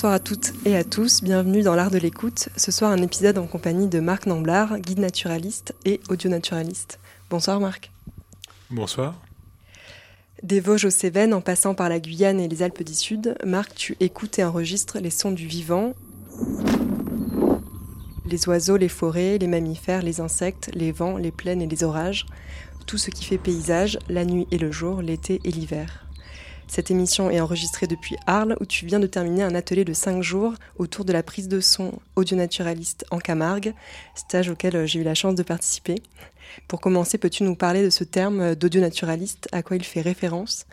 [0.00, 2.48] Bonsoir à toutes et à tous, bienvenue dans l'art de l'écoute.
[2.56, 6.98] Ce soir un épisode en compagnie de Marc Namblard, guide naturaliste et audio-naturaliste.
[7.28, 7.92] Bonsoir Marc.
[8.70, 9.20] Bonsoir.
[10.42, 13.74] Des Vosges aux Cévennes en passant par la Guyane et les Alpes du Sud, Marc,
[13.74, 15.92] tu écoutes et enregistres les sons du vivant,
[18.24, 22.24] les oiseaux, les forêts, les mammifères, les insectes, les vents, les plaines et les orages,
[22.86, 26.06] tout ce qui fait paysage, la nuit et le jour, l'été et l'hiver.
[26.70, 30.22] Cette émission est enregistrée depuis Arles où tu viens de terminer un atelier de 5
[30.22, 33.74] jours autour de la prise de son audio-naturaliste en Camargue,
[34.14, 35.96] stage auquel euh, j'ai eu la chance de participer.
[36.68, 40.64] Pour commencer, peux-tu nous parler de ce terme d'audio-naturaliste, à quoi il fait référence,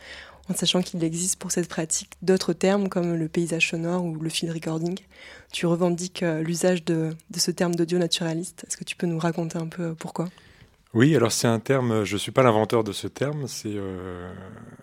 [0.51, 4.29] en sachant qu'il existe pour cette pratique d'autres termes comme le paysage sonore ou le
[4.29, 4.99] field recording
[5.51, 8.65] Tu revendiques euh, l'usage de, de ce terme d'audio-naturaliste.
[8.67, 10.29] Est-ce que tu peux nous raconter un peu euh, pourquoi?
[10.93, 14.33] Oui, alors c'est un terme, je ne suis pas l'inventeur de ce terme, c'est euh,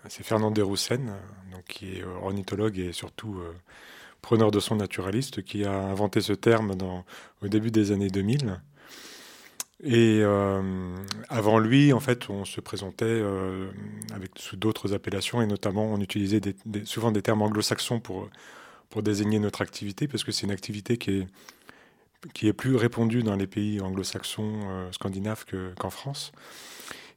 [0.07, 1.13] Fernand Desroussen,
[1.51, 3.53] donc, qui est ornithologue et surtout euh,
[4.21, 6.75] preneur de son naturaliste, qui a inventé ce terme
[7.41, 8.59] au début des années 2000.
[9.83, 10.95] Et euh,
[11.29, 13.69] avant lui, en fait, on se présentait euh,
[14.13, 16.41] avec, sous d'autres appellations, et notamment on utilisait
[16.85, 18.29] souvent des termes anglo-saxons pour
[19.03, 21.27] désigner notre activité, parce que c'est une activité qui est,
[22.33, 26.31] qui est plus répandue dans les pays anglo-saxons, euh, scandinaves que- qu'en France.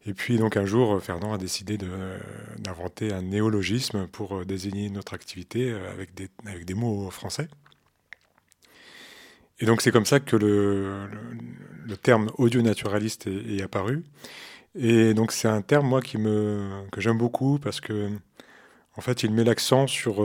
[0.07, 5.15] Et puis donc un jour, Fernand a décidé d'inventer un néologisme pour euh, désigner notre
[5.15, 7.49] activité euh, avec des, mots français.
[9.61, 11.09] Et donc c'est comme ça que le,
[12.03, 14.05] terme audio-naturaliste est, est apparu.
[14.75, 18.11] Et donc c'est un terme moi qui me que j'aime beaucoup parce que
[18.97, 20.23] en fait il met l'accent sur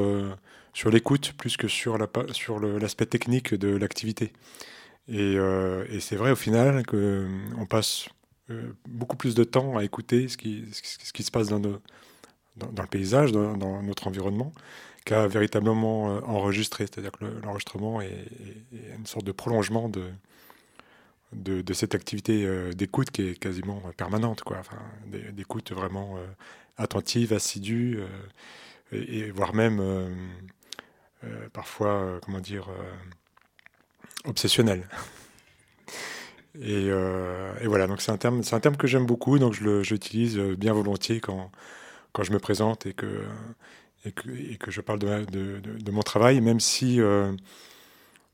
[0.73, 4.33] sur l'écoute plus que sur la pa- sur l'aspect technique de l'activité.
[5.07, 8.07] Et, euh, et c'est vrai au final que euh, passe
[8.49, 11.81] euh, beaucoup plus de temps à écouter ce qui ce qui, se passe dans, nos-
[12.57, 14.53] dans, le paysage, dans, notre environnement,
[15.05, 16.85] qu'à véritablement enregistrer.
[16.85, 18.27] C'est-à-dire que le- l'enregistrement est,
[18.97, 20.03] une sorte de prolongement de,
[21.33, 24.57] de, cette activité d'écoute qui est quasiment permanente, quoi.
[24.59, 26.17] Enfin, d'é- d'écoute vraiment
[26.77, 27.99] attentive, assidue,
[28.91, 29.81] et, et voire même
[31.51, 34.87] parfois, euh, comment dire, euh, obsessionnelle.
[36.61, 39.65] Et, euh, voilà, donc c'est un terme, c'est un terme que j'aime beaucoup, donc je
[40.37, 41.51] euh, bien volontiers quand,
[42.11, 43.23] quand je me présente et que,
[44.05, 45.25] et que, je parle de,
[45.59, 47.31] de, mon travail, même si euh,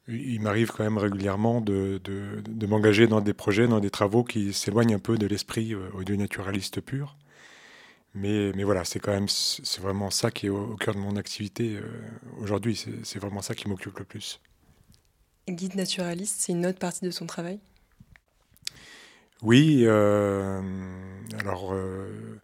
[0.07, 2.01] il m'arrive quand même régulièrement de,
[2.68, 6.81] m'engager dans des projets, dans des travaux qui s'éloignent un peu de l'esprit euh, audio-naturaliste
[6.81, 7.15] pur.
[8.15, 11.00] Mais, mais voilà, c'est quand même, c'est vraiment ça qui est au, au cœur de
[11.00, 11.83] mon activité euh,
[12.39, 12.75] aujourd'hui.
[13.03, 14.39] C'est vraiment ça qui m'occupe le plus.
[15.50, 17.59] Guide naturaliste, c'est une autre partie de son travail?
[19.41, 20.61] Oui, euh,
[21.39, 22.41] alors euh,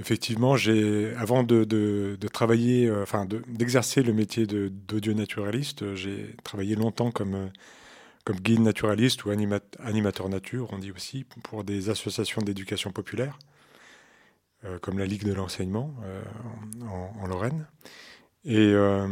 [0.00, 6.36] effectivement, j'ai avant de, de- de travailler, enfin de- d'exercer le métier d'audio-naturaliste, euh, j'ai
[6.44, 7.50] travaillé longtemps comme,
[8.24, 13.38] comme guide naturaliste ou anima- animateur nature, on dit aussi, pour des associations d'éducation populaire,
[14.82, 16.22] comme la Ligue de l'enseignement euh,
[17.22, 17.66] en, Lorraine.
[18.44, 19.06] Et, euh,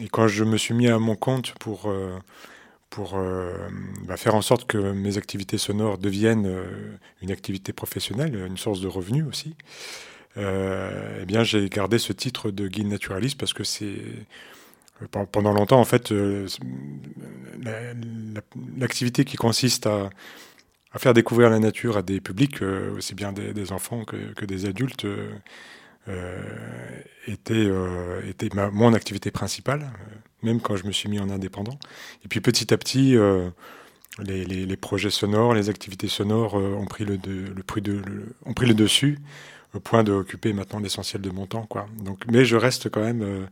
[0.00, 2.18] et quand je me suis mis à mon compte pour euh,
[2.90, 3.52] pour euh,
[4.06, 8.80] bah, faire en sorte que mes activités sonores deviennent euh, une activité professionnelle, une source
[8.80, 9.56] de revenus aussi.
[10.36, 13.96] euh, eh bien, j'ai gardé ce titre de guide naturaliste parce que c'est
[15.10, 16.46] pendant longtemps, en fait, euh,
[17.62, 18.40] la- la-
[18.78, 20.10] l'activité qui consiste à,
[20.94, 24.66] à faire découvrir la nature à des publics, euh, aussi bien des, enfants que, des
[24.66, 25.32] adultes, euh,
[26.08, 26.40] euh,
[27.26, 27.68] était,
[28.28, 29.90] était mon activité principale,
[30.42, 31.78] même quand je me suis mis en indépendant.
[32.24, 33.16] Et puis petit à petit,
[34.20, 37.18] les, projets sonores, les activités sonores ont, pris le,
[38.46, 39.18] ont pris le dessus,
[39.74, 41.66] au point d'occuper maintenant l'essentiel de mon temps.
[41.66, 41.86] Quoi.
[41.98, 43.48] Donc, mais je reste quand même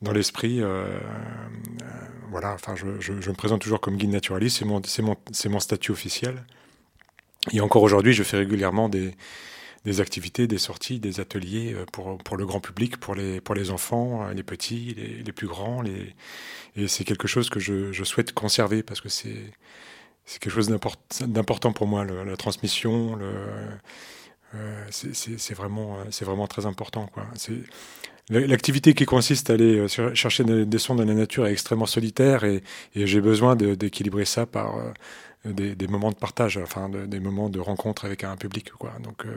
[0.00, 0.62] dans l'esprit.
[2.30, 5.16] voilà, enfin, je, me présente toujours comme guide naturaliste, c'est mon, mon,
[5.50, 6.42] mon statut officiel.
[7.50, 9.14] Et encore aujourd'hui, je fais régulièrement des,
[10.00, 14.24] activités, des sorties, des ateliers euh, pour, le grand public, pour les, pour les enfants,
[14.24, 14.94] euh, les petits,
[15.24, 15.82] les, plus grands.
[15.82, 16.14] Les...
[16.76, 19.52] Et c'est quelque chose que je, souhaite conserver parce que c'est
[20.24, 20.96] c'est quelque chose d'import-
[21.26, 23.16] d'important pour moi, la transmission.
[23.16, 23.32] Le,
[24.54, 27.06] euh, c'est- vraiment, euh, c'est vraiment très important.
[27.12, 27.26] quoi.
[27.34, 27.64] C'est-
[28.30, 32.62] L'activité qui consiste à aller chercher des, sons dans la nature est extrêmement solitaire et,
[32.94, 34.76] j'ai besoin d'équilibrer ça par
[35.44, 38.70] des, des moments de partage, enfin de- des moments de rencontre avec un public.
[38.72, 38.92] Quoi.
[39.02, 39.34] Donc, euh,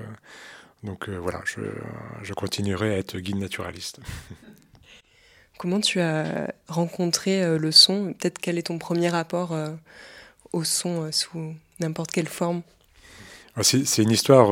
[0.84, 1.62] donc euh, voilà, je,
[2.24, 4.00] je continuerai à être guide naturaliste.
[5.58, 8.14] Comment tu as rencontré euh, le son?
[8.14, 9.56] Peut-être quel est ton premier rapport
[10.54, 12.62] au son sous n'importe quelle forme?
[13.56, 14.50] Ah, C'est une histoire,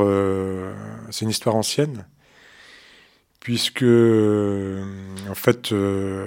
[1.10, 2.06] c'est une histoire ancienne,
[3.40, 6.26] puisque en fait, je,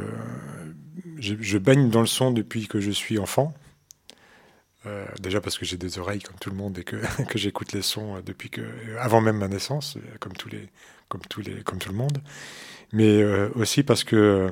[1.17, 3.53] je baigne dans le son depuis que je suis enfant.
[4.87, 6.97] Euh, déjà parce que j'ai des oreilles comme tout le monde et que,
[7.35, 8.61] j'écoute les sons depuis que,
[8.99, 10.69] avant même ma naissance, comme tous les,
[11.09, 12.19] comme tous les, comme tout le monde.
[12.93, 14.51] Mais euh, aussi parce que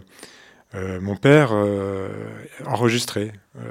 [0.75, 2.09] euh, mon père euh,
[2.65, 3.33] enregistrait.
[3.57, 3.61] Euh,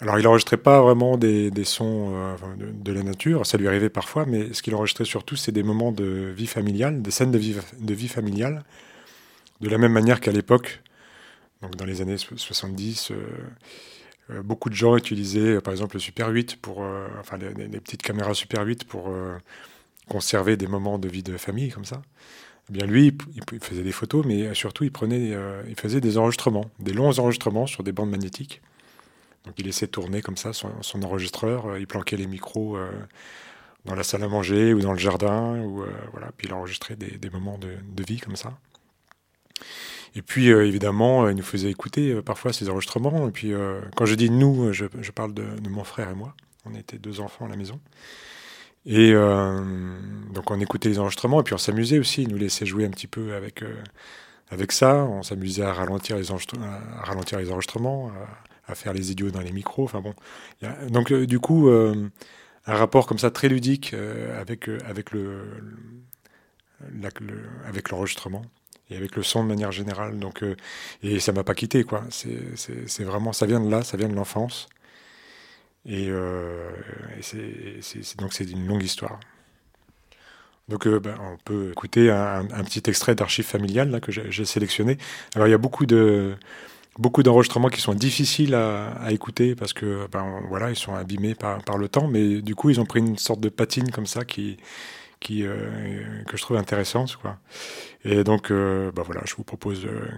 [0.00, 3.90] alors, il enregistrait pas vraiment des, sons euh, de, de la nature, ça lui arrivait
[3.90, 7.38] parfois, mais ce qu'il enregistrait surtout, c'est des moments de vie familiale, des scènes de
[7.38, 8.64] vie, de vie familiale,
[9.60, 10.80] de la même manière qu'à l'époque,
[11.62, 13.18] donc dans les années so- 70, euh, euh,
[14.42, 18.02] beaucoup de gens utilisaient, euh, par exemple, le Super 8 pour, euh, enfin, les, petites
[18.02, 19.36] caméras Super 8 pour euh,
[20.08, 22.02] conserver des moments de vie de famille comme ça.
[22.68, 23.16] Eh bien, lui,
[23.52, 27.82] il faisait des photos, mais surtout, il euh, faisait des enregistrements, des longs enregistrements sur
[27.82, 28.62] des bandes magnétiques.
[29.44, 32.90] Donc il laissait tourner comme ça son, enregistreur, euh, il planquait les micros euh,
[33.84, 36.96] dans la salle à manger ou dans le jardin, ou, euh, voilà, puis il enregistrait
[36.96, 38.58] des, moments de vie comme ça.
[40.14, 43.28] Et puis euh, évidemment, euh, il nous faisait écouter euh, parfois ces enregistrements.
[43.28, 43.52] Et puis
[43.96, 46.34] quand je dis nous, je, parle de, mon frère et moi.
[46.66, 47.80] On était deux enfants à la maison.
[48.86, 52.22] Et donc on écoutait les enregistrements et puis on s'amusait aussi.
[52.22, 53.62] Il nous laissait jouer un petit peu avec,
[54.50, 55.04] avec ça.
[55.04, 58.10] On s'amusait à ralentir les, enregistrements,
[58.66, 59.84] à, faire les idiots dans les micros.
[59.84, 60.14] Enfin bon.
[60.88, 62.10] Donc du coup, un
[62.74, 63.94] rapport comme ça très ludique
[64.38, 65.62] avec, avec le-
[67.66, 68.42] avec l'enregistrement
[68.90, 70.18] et avec le son de manière générale.
[70.18, 70.56] Donc, euh,
[71.02, 72.04] et ça m'a pas quitté, quoi.
[72.10, 74.68] C'est- vraiment, ça vient de là, ça vient de l'enfance.
[75.86, 76.70] Et, euh,
[78.18, 79.18] donc c'est une longue histoire.
[80.68, 84.98] Donc euh, ben, on peut écouter un, petit extrait d'archives familiales là, que j'ai sélectionné.
[85.34, 86.36] Alors il y a beaucoup de
[86.98, 91.78] beaucoup d'enregistrements qui sont difficiles à, écouter parce que ben, voilà ils sont abîmés par
[91.78, 94.58] le temps, mais du coup ils ont pris une sorte de patine comme ça qui
[95.20, 97.38] qui euh, que je trouve intéressante quoi.
[98.04, 100.08] Et donc euh, ben, voilà je vous propose euh,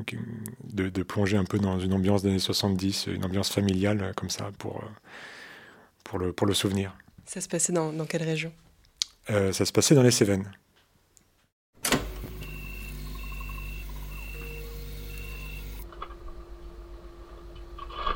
[0.65, 4.31] de, de plonger un peu dans une ambiance des années 70, une ambiance familiale comme
[4.31, 4.83] ça pour
[6.05, 6.97] pour le pour le souvenir.
[7.27, 8.53] Ça se passait dans, dans quelle région?
[9.31, 10.51] Euh, ça se passait dans les Cévennes.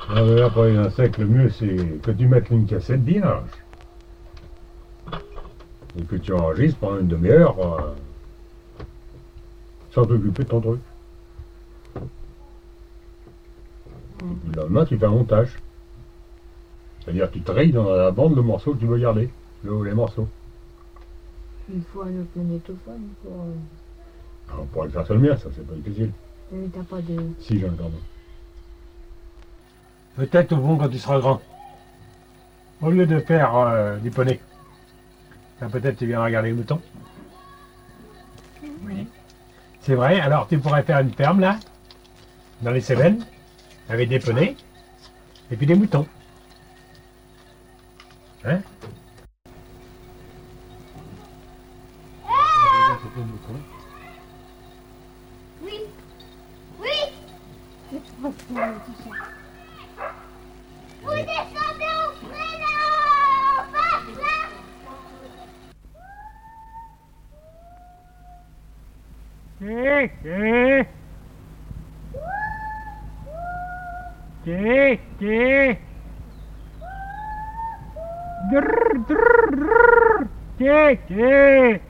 [0.08, 3.48] Ah, mais là, pour les insectes, le mieux, c'est que tu mettes une cassette vierge.
[5.98, 7.94] Et que tu enregistres pendant une demi-heure euh,
[9.92, 10.80] sans t'occuper de ton truc.
[11.96, 12.00] Et
[14.24, 15.56] puis le lendemain, tu fais un montage.
[17.02, 19.30] C'est-à-dire que tu trilles dans la bande le morceau que tu veux garder,
[19.62, 20.28] le, les morceaux.
[21.72, 23.32] Il faut un autre magnétophone pour.
[23.32, 26.10] euh, Alors, on pourrait le faire sur le mien, ça, c'est pas difficile.
[26.52, 27.16] Mais t'as pas de.
[27.40, 27.98] Si, j'ai un cordon.
[30.16, 31.40] Peut-être au fond quand tu seras grand.
[32.82, 34.40] Au lieu de faire euh, du poney.
[35.60, 36.80] Ben, peut-être tu viendras regarder les moutons.
[38.84, 39.06] Oui.
[39.80, 41.58] C'est vrai, alors tu pourrais faire une ferme là,
[42.60, 43.24] dans les Cévennes,
[43.88, 44.56] avec des poneys,
[45.50, 46.06] et puis des moutons.
[48.44, 48.60] Hein?
[55.62, 55.80] Oui.
[56.80, 56.88] Oui.
[69.58, 70.10] Gee,
[75.18, 75.78] gee.
[78.50, 80.28] Drrr, drrr, drrr.
[80.58, 81.80] Gee, gee.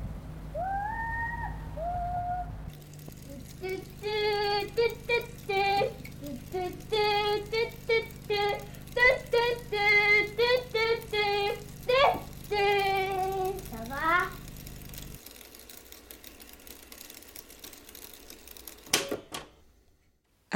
[12.48, 12.95] Doo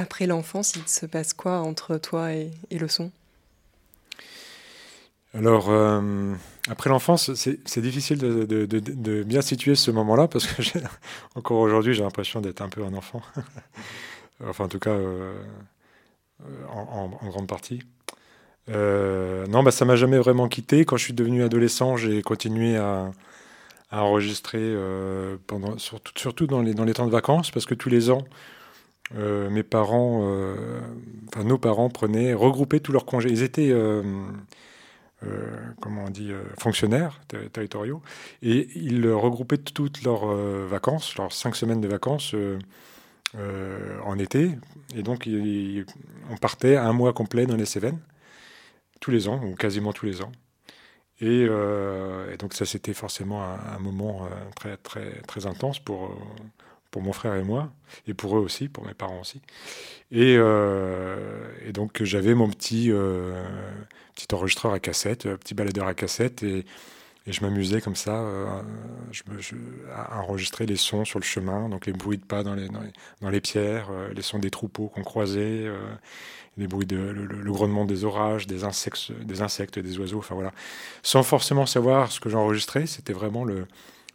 [0.01, 3.11] Après l'enfance, il se passe quoi entre toi et, le son?
[5.35, 6.33] Alors, euh,
[6.71, 10.79] après l'enfance, c'est difficile de, bien situer ce moment-là parce que
[11.35, 13.21] encore aujourd'hui, j'ai l'impression d'être un peu un enfant.
[14.49, 15.35] enfin, en tout cas, euh,
[16.73, 17.83] en, grande partie.
[18.71, 20.87] Euh, non, bah, ça m'a jamais vraiment quitté.
[20.87, 23.11] Quand je suis devenu adolescent, j'ai continué à,
[23.91, 24.75] enregistrer
[25.77, 28.25] surtout, dans les temps de vacances parce que tous les ans,
[29.17, 30.81] euh, mes parents, euh,
[31.29, 33.31] enfin nos parents prenaient, regroupaient tous leurs congés.
[33.31, 34.03] Ils étaient euh,
[35.81, 38.03] comment on dit, fonctionnaires ter- territoriaux,
[38.43, 40.27] et ils regroupaient toutes leurs
[40.67, 42.35] vacances, leurs cinq semaines de vacances
[44.07, 44.57] en été,
[44.97, 45.29] et donc
[46.31, 48.01] on partait un mois complet dans les Cévennes,
[49.01, 50.33] tous les ans, ou quasiment tous les ans.
[51.21, 51.47] Et,
[52.39, 54.27] donc ça, c'était forcément un, moment
[54.57, 56.17] très, très, très intense pour,
[56.91, 57.71] pour mon frère et moi,
[58.07, 59.41] et pour eux aussi, pour mes parents aussi.
[60.13, 61.17] Et, euh,
[61.67, 63.43] et donc j'avais mon petit, euh,
[64.15, 66.67] petit enregistreur à cassette, euh, petit baladeur à cassette, et,
[67.27, 68.25] et je m'amusais comme ça
[69.13, 69.57] je je-
[69.95, 72.81] à enregistrer les sons sur le chemin, donc les bruits de pas dans les, dans
[72.81, 75.67] les, dans les pierres, les sons des troupeaux qu'on croisait,
[76.57, 80.19] les bruits de le, le- le grondement des orages, des insectes, des insectes, des oiseaux,
[80.19, 80.53] enfin voilà,
[81.03, 83.67] sans forcément savoir ce que j'enregistrais, c'était vraiment le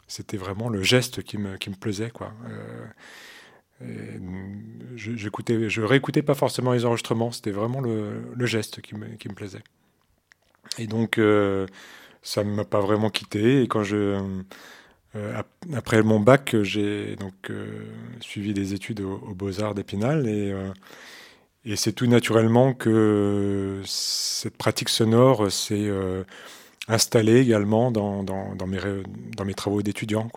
[0.08, 2.32] c'était vraiment le geste qui me, qui me plaisait quoi.
[3.82, 4.18] Euh,
[4.96, 5.16] je,
[5.68, 9.34] je réécoutais pas forcément les enregistrements, c'était vraiment le, le geste qui me, qui me
[9.34, 9.62] plaisait.
[10.78, 11.66] Et donc, euh,
[12.22, 13.62] ça ne m'a pas vraiment quitté.
[13.62, 14.20] Et quand je,
[15.16, 17.50] euh, ap- après mon bac, j'ai donc
[18.20, 20.28] suivi des études aux, aux Beaux-Arts d'Épinal.
[20.28, 20.54] Et,
[21.64, 26.24] et c'est tout naturellement que cette pratique sonore euh,
[26.88, 28.78] installée également dans, dans, mes,
[29.36, 30.28] dans mes travaux d'étudiant.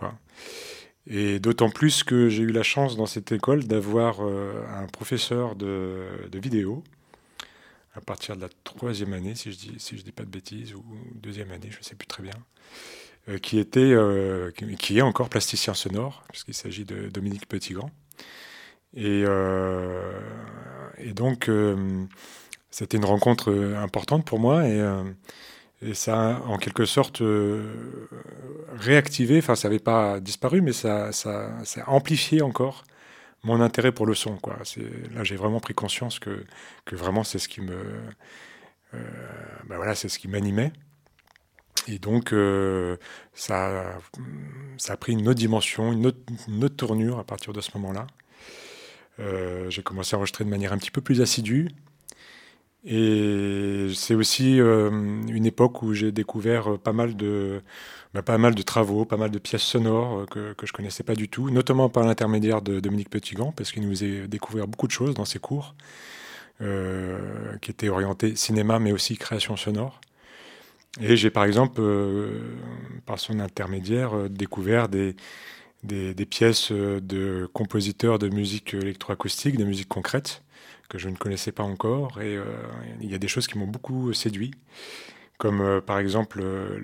[1.08, 5.56] Et d'autant plus que j'ai eu la chance dans cette école d'avoir euh, un professeur
[5.56, 6.84] de, de vidéo
[7.96, 10.86] à partir de la troisième année, si je dis, si dis pas de bêtises, ou
[11.16, 12.36] deuxième année, je ne sais plus très bien,
[13.28, 17.92] euh, qui était, euh, qui, est encore plasticien sonore, puisqu'il s'agit de Dominique Petitgrand.
[18.96, 19.24] Et,
[20.98, 21.50] et donc,
[22.72, 24.82] c'était une rencontre importante pour moi, et,
[25.82, 27.72] et ça a en quelque sorte euh,
[28.78, 32.84] réactivé, enfin ça n'avait pas disparu, mais ça, ça, ça a amplifié encore
[33.44, 34.38] mon intérêt pour le son.
[34.38, 34.58] Quoi.
[35.16, 36.46] Là j'ai vraiment pris conscience que,
[36.86, 37.76] que vraiment c'est ce qui me...
[38.94, 38.98] euh,
[39.68, 40.74] ben voilà, c'est ce qui m'animait.
[41.88, 42.98] Et donc euh,
[43.34, 43.98] ça,
[44.78, 47.72] ça a pris une autre dimension, une autre, une autre tournure à partir de ce
[47.78, 48.06] moment-là.
[49.20, 51.70] Euh, j'ai commencé à enregistrer de manière un petit peu plus assidue.
[52.86, 57.62] Et c'est aussi euh, une époque où j'ai découvert euh, pas mal de,
[58.14, 61.04] bah, pas mal de travaux, pas mal de pièces sonores euh, que, que je connaissais
[61.04, 64.88] pas du tout, notamment par l'intermédiaire de Dominique Petitgrand, parce qu'il nous a découvert beaucoup
[64.88, 65.76] de choses dans ses cours,
[67.62, 70.02] qui étaient orientés cinéma, mais aussi création sonore.
[71.00, 71.82] Et j'ai par exemple,
[73.06, 75.16] par son intermédiaire, découvert des,
[75.84, 80.42] des, pièces de compositeurs de musique électroacoustique, de musique concrète,
[80.90, 82.22] que je ne connaissais pas encore.
[82.22, 82.44] Et euh,
[83.00, 84.52] il y a des choses qui m'ont beaucoup séduit,
[85.38, 86.80] comme euh, par exemple euh,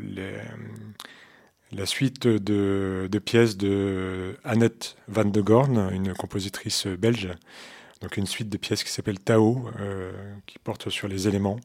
[1.72, 7.30] la suite de, pièces de Annette van de Gorn, une compositrice belge.
[8.02, 9.70] Donc une suite de pièces qui s'appelle Tao,
[10.46, 11.60] qui porte sur les éléments,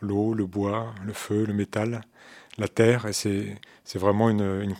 [0.00, 2.02] l'eau, le bois, le feu, le métal,
[2.58, 3.06] la terre.
[3.06, 4.74] Et c'est vraiment une,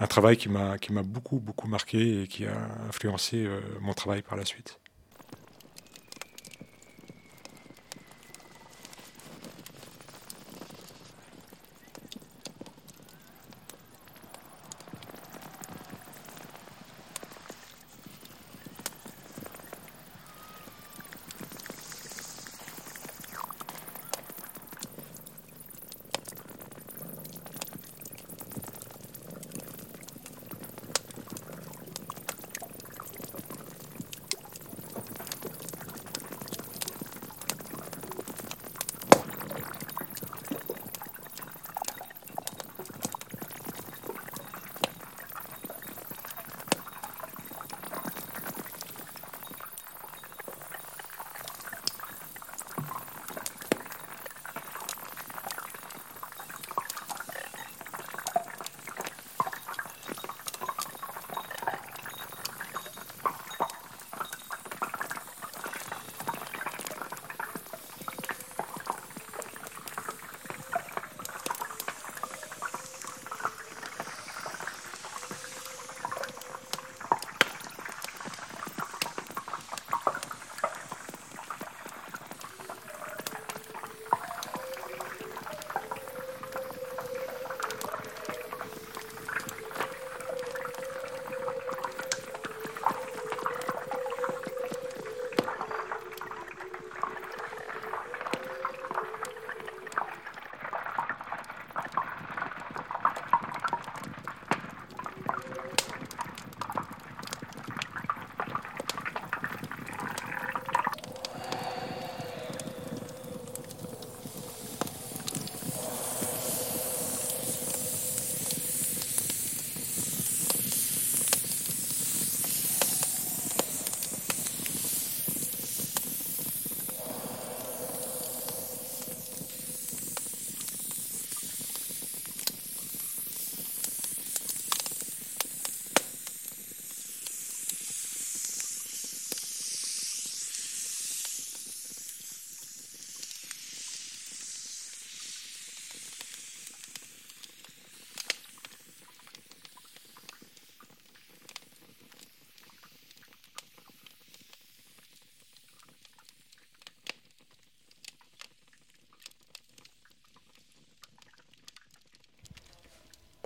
[0.00, 2.56] un travail qui m'a beaucoup, beaucoup marqué et qui a
[2.88, 3.48] influencé
[3.80, 4.79] mon travail par la suite.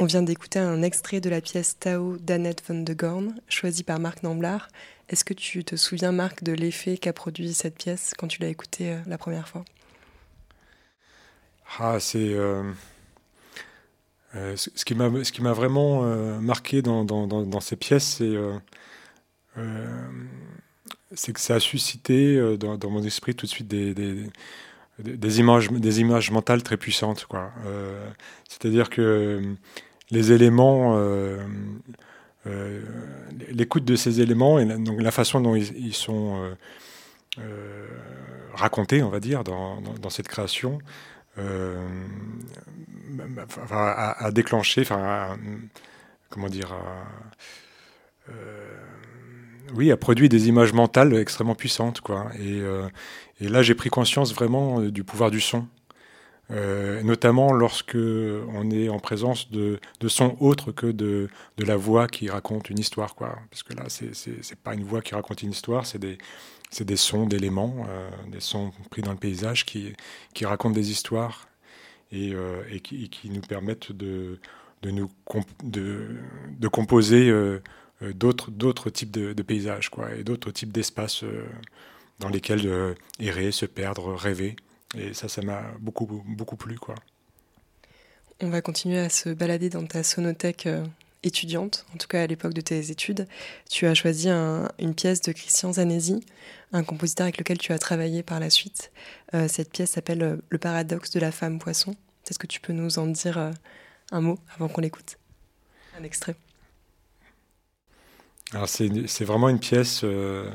[0.04, 3.98] On vient d'écouter un extrait de la pièce Tao d'Annette von de Gorn, choisie par
[3.98, 4.68] Marc Namblard.
[5.08, 8.48] Est-ce que tu te souviens, Marc, de l'effet qu'a produit cette pièce quand tu l'as
[8.48, 9.64] écoutée euh, la première fois?
[11.78, 12.34] Ah, c'est.
[12.34, 12.70] euh,
[14.34, 16.02] euh, ce qui m'a vraiment
[16.38, 18.36] marqué dans, dans, dans, dans ces pièces, c'est
[21.14, 24.28] c'est que ça a suscité dans, mon esprit tout de suite des, des,
[24.98, 27.24] des- images, des images mentales très puissantes.
[27.24, 27.52] quoi.
[28.50, 29.56] C'est-à-dire que
[30.10, 31.38] les éléments, euh,
[32.46, 32.82] euh,
[33.50, 36.54] l'écoute de ces éléments et la, donc la façon dont ils, sont
[37.38, 37.86] euh,
[38.54, 40.78] racontés, on va dire, dans, cette création,
[41.36, 41.86] enfin,
[43.70, 45.38] à, à déclencher, enfin,
[46.30, 46.74] comment dire,
[49.74, 52.30] oui, a produit des images mentales extrêmement puissantes, quoi.
[52.38, 52.60] Et,
[53.48, 55.66] là, j'ai pris conscience vraiment du pouvoir du son,
[56.50, 61.76] Euh, notamment lorsque on est en présence de, de sons autres que de, de la
[61.76, 63.38] voix qui raconte une histoire, quoi.
[63.50, 66.18] Parce que là, c'est c'est pas une voix qui raconte une histoire, c'est des
[66.80, 69.94] des sons d'éléments, euh, des sons pris dans le paysage qui
[70.34, 71.48] qui racontent des histoires
[72.12, 74.40] et, euh, et qui, qui nous permettent de
[74.82, 77.32] de nous comp- de, composer
[78.14, 81.24] d'autres types de, paysages quoi et d'autres types d'espaces
[82.20, 84.56] dans lesquels errer se perdre rêver
[84.98, 86.94] et ça ça m'a beaucoup beaucoup plu quoi
[88.40, 90.84] On va continuer à se balader dans ta sonothèque euh,
[91.22, 93.26] étudiante, en tout cas à l'époque de tes études.
[93.70, 96.24] Tu as choisi un- une pièce de Christian Zanesi,
[96.72, 98.90] un compositeur avec lequel tu as travaillé par la suite.
[99.34, 101.94] Euh, cette pièce s'appelle euh, Le paradoxe de la femme poisson.
[102.28, 103.52] Est-ce que tu peux nous en dire euh,
[104.12, 105.16] un mot avant qu'on l'écoute?
[105.98, 106.34] Un extrait.
[108.52, 110.48] Alors c'est vraiment une pièce euh,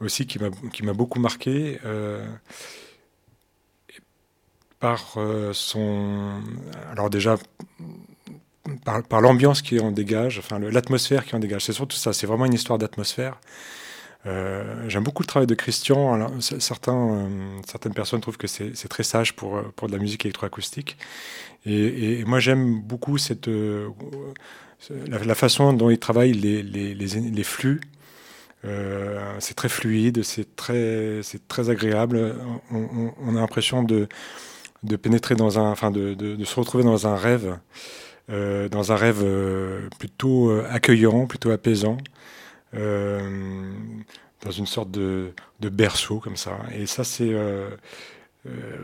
[0.00, 1.78] aussi qui m'a qui m'a beaucoup marqué
[4.82, 6.42] par euh, son
[6.90, 7.36] alors déjà
[8.84, 11.64] par, l'ambiance qui en dégage, enfin l'atmosphère qui en dégage.
[11.64, 12.12] C'est surtout ça.
[12.12, 13.40] C'est vraiment une histoire d'atmosphère.
[14.26, 16.40] Euh, J'aime beaucoup le travail de Christian.
[16.40, 17.28] Certains, euh,
[17.66, 20.96] certaines personnes trouvent que c'est très sage pour, pour de la musique électroacoustique.
[21.64, 23.48] Et, et moi, j'aime beaucoup cette,
[25.06, 27.80] la, façon dont il travaille les, les, les, flux.
[29.38, 32.36] C'est très fluide, c'est très, très agréable.
[32.70, 34.08] On a l'impression de,
[34.82, 37.58] de pénétrer dans un, enfin, de, de, se retrouver dans un rêve,
[38.30, 41.98] euh, dans un rêve euh, plutôt euh, accueillant, plutôt apaisant,
[42.72, 46.58] dans une sorte de, de berceau comme ça.
[46.74, 47.32] Et ça, c'est,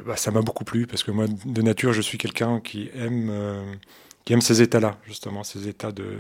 [0.07, 3.33] bah, ça m'a beaucoup plu parce que moi, de nature, je suis quelqu'un qui aime,
[4.25, 6.19] qui aime ces états-là, justement, ces états de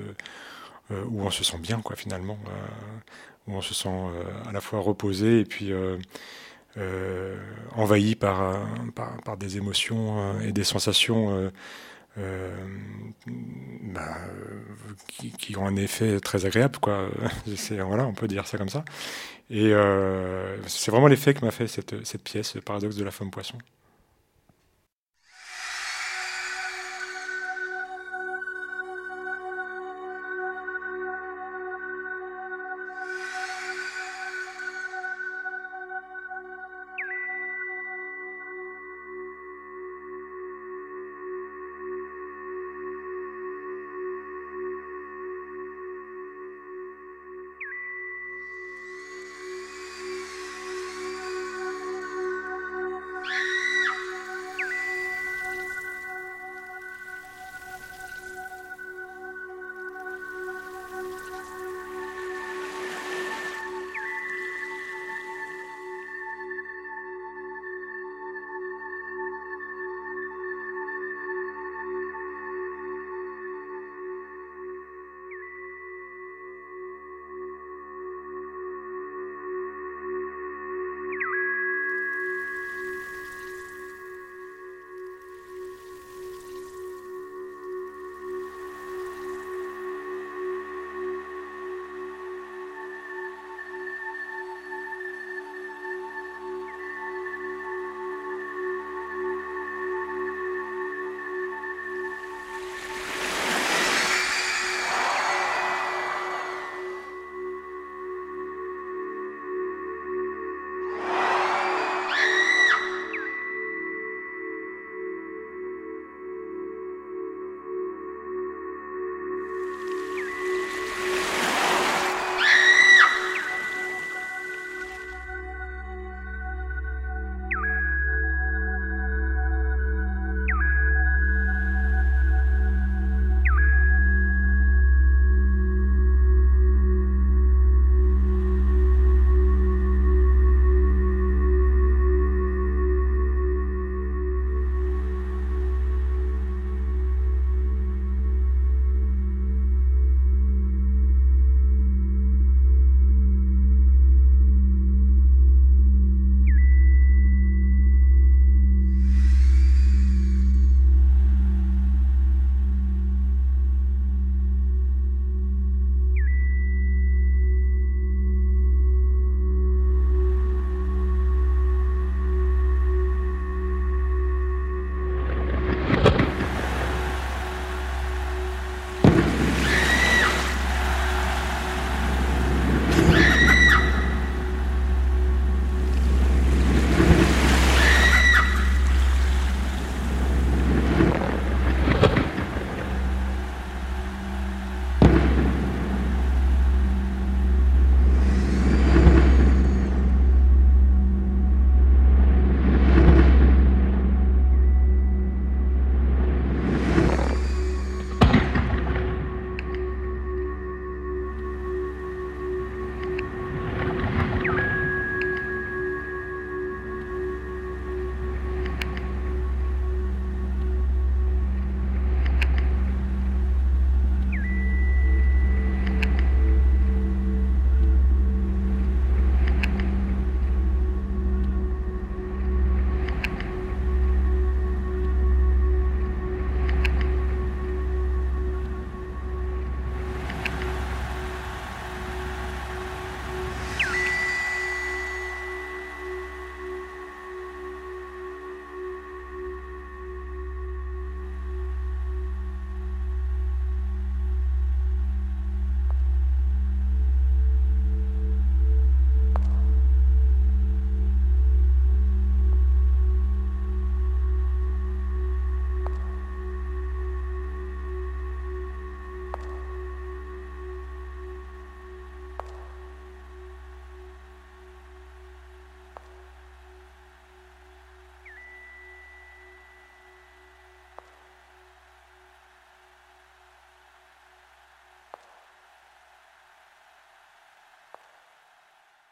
[0.91, 2.39] où on se sent bien, quoi, finalement,
[3.47, 3.95] où on se sent
[4.49, 5.71] à la fois reposé et puis
[6.79, 7.37] euh,
[7.75, 8.55] envahi par, euh,
[8.95, 11.51] par, par des émotions euh, et des sensations
[13.83, 14.17] bah,
[15.39, 17.09] qui, ont un effet très agréable, quoi.
[17.71, 18.85] Voilà, on peut dire ça comme ça.
[19.51, 19.73] Et
[20.67, 23.59] c'est vraiment l'effet que m'a fait cette, cette pièce, le paradoxe de la femme poisson.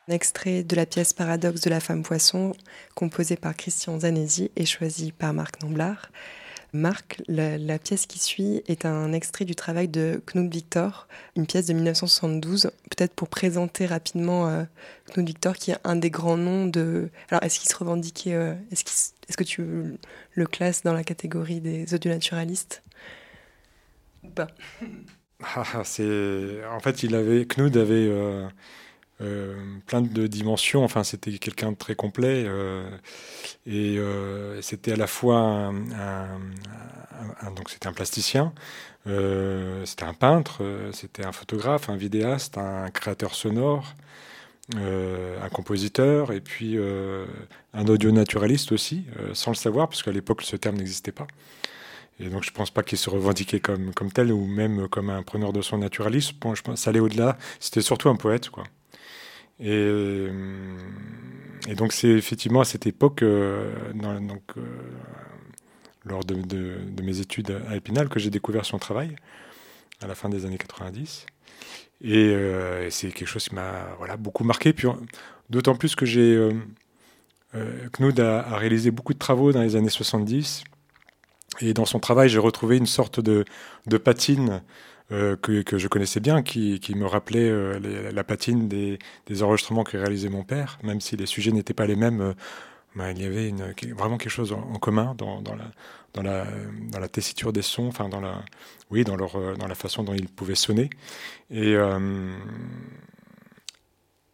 [0.09, 2.53] Un extrait de la pièce Paradoxe de la femme poisson,
[2.95, 6.11] composée par Christian Zanesi et choisie par Marc Namblard.
[6.73, 11.67] Marc, la, pièce qui suit est un extrait du travail de Knut Victor, une pièce
[11.67, 12.71] de 1972.
[12.91, 14.63] Peut-être pour présenter rapidement euh,
[15.13, 17.09] Knut Victor, qui est un des grands noms de.
[17.31, 18.83] Alors, est-ce qu'il se revendiquait euh, Est-ce
[19.29, 19.99] est -ce que tu
[20.35, 22.83] le classes dans la catégorie des audionaturalistes
[24.23, 24.49] Ou pas?
[25.43, 28.09] Ah, c'est En fait, il avait, Knut avait.
[28.09, 28.49] Euh...
[29.23, 29.55] Euh,
[29.87, 30.85] plein de dimensions.
[30.85, 32.87] Enfin, c'était quelqu'un de très complet euh,
[33.65, 35.73] et euh, c'était à la fois un,
[37.57, 38.53] donc un plasticien,
[39.07, 43.95] c'était un peintre, c'était un photographe, un vidéaste, un créateur sonore,
[44.75, 46.77] un compositeur et puis
[47.73, 51.27] un audio naturaliste aussi, sans le savoir parce qu'à l'époque ce terme n'existait pas.
[52.19, 55.23] Et donc je pense pas qu'il se revendiquait comme, comme tel ou même comme un
[55.23, 56.35] preneur de son naturaliste.
[56.41, 57.39] Bon, je pense ça allait au-delà.
[57.61, 58.65] C'était surtout un poète, quoi.
[59.59, 60.31] Et, euh,
[61.69, 64.61] et, donc c'est effectivement à cette époque, euh, donc, euh,
[66.05, 69.17] lors de, mes études à Épinal, que j'ai découvert son travail
[70.03, 71.27] à la fin des années 90.
[72.03, 72.37] Et,
[72.91, 74.73] c'est quelque chose qui m'a voilà, beaucoup marqué.
[74.73, 74.87] Puis
[75.49, 76.05] d'autant plus que
[77.99, 80.65] Knud a, réalisé beaucoup de travaux dans les années 70.
[81.63, 83.45] Et dans son travail, j'ai retrouvé une sorte de
[83.97, 84.63] patine
[85.13, 89.85] euh, que, je connaissais bien, qui, qui me rappelait euh, la patine des, des enregistrements
[89.85, 92.21] que réalisait mon père, même si les sujets n'étaient pas les mêmes.
[92.21, 92.33] Euh,
[92.97, 93.53] ben, il y avait
[93.93, 95.71] vraiment quelque chose en, en commun dans, dans, la,
[96.15, 96.47] dans, la,
[96.91, 98.43] dans la tessiture des sons, enfin dans la,
[98.91, 100.89] oui, dans, leur, dans la façon dont ils pouvaient sonner.
[101.51, 101.77] Et,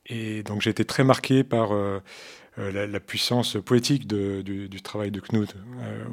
[0.06, 1.72] et donc j'ai été très marqué par
[2.56, 5.54] la, la, puissance poétique du, travail de Knut,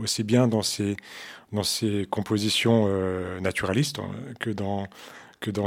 [0.02, 0.96] aussi bien dans ses
[2.10, 4.88] compositions euh, naturalistes hein, que dans,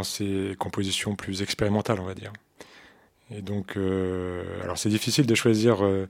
[0.03, 2.33] ses compositions plus expérimentales, on va dire.
[3.31, 6.07] Et donc, euh, alors c'est difficile de choisir euh,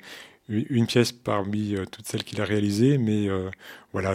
[0.48, 3.50] une pièce parmi euh, toutes celles qu'il a réalisées, mais euh,
[3.92, 4.14] voilà,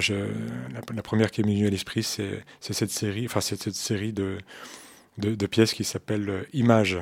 [0.93, 4.37] la, première qui est venue à l'esprit, c'est cette série, enfin cette série de,
[5.47, 6.97] pièces qui s'appelle euh, Images.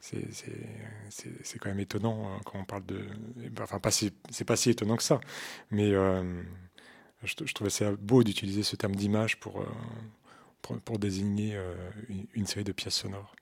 [0.00, 3.06] C'est quand même étonnant hein, quand on parle de,
[3.60, 5.20] enfin pas si, c'est pas si étonnant que ça,
[5.70, 5.90] mais
[7.22, 11.74] je, je, trouvais ça beau d'utiliser ce terme d'image pour, euh, pour, désigner euh,
[12.34, 13.34] une série de pièces sonores.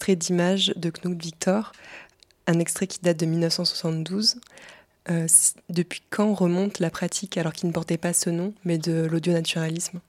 [0.00, 1.72] Extrait d'image de Knut Victor,
[2.46, 4.36] un extrait qui date de 1972.
[5.10, 5.26] Euh,
[5.68, 10.00] depuis quand remonte la pratique, alors qu'il ne portait pas ce nom, mais de l'audionaturalisme?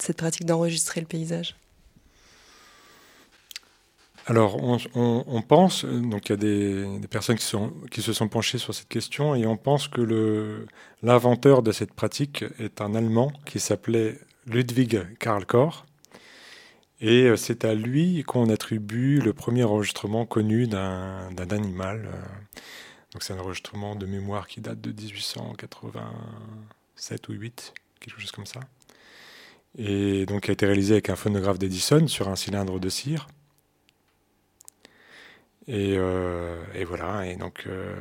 [0.00, 1.54] Cette pratique d'enregistrer le paysage.
[4.26, 4.56] Alors,
[4.96, 7.46] on, pense, donc il y a des, personnes qui,
[7.92, 10.66] qui se sont penchées sur cette question, et on pense que
[11.02, 15.84] l'inventeur de cette pratique est un Allemand qui s'appelait Ludwig Karl Koch,
[17.00, 22.08] Et euh, c'est à lui qu'on attribue le premier enregistrement connu d'un animal.
[23.12, 28.46] Donc c'est un enregistrement de mémoire qui date de 1887 ou 8, quelque chose comme
[28.46, 28.60] ça.
[29.78, 33.26] Et donc qui a été réalisé avec un phonographe d'Edison sur un cylindre de cire.
[35.66, 37.94] Et, euh, voilà, et donc euh,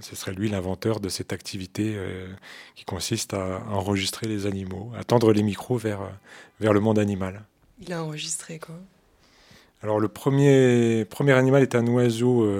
[0.00, 2.28] ce serait lui l'inventeur de cette activité euh,
[2.76, 6.00] qui consiste à enregistrer les animaux, à tendre les micros vers,
[6.60, 7.44] vers le monde animal.
[7.80, 8.76] Il a enregistré quoi?
[9.82, 12.50] Alors le premier, premier animal est un oiseau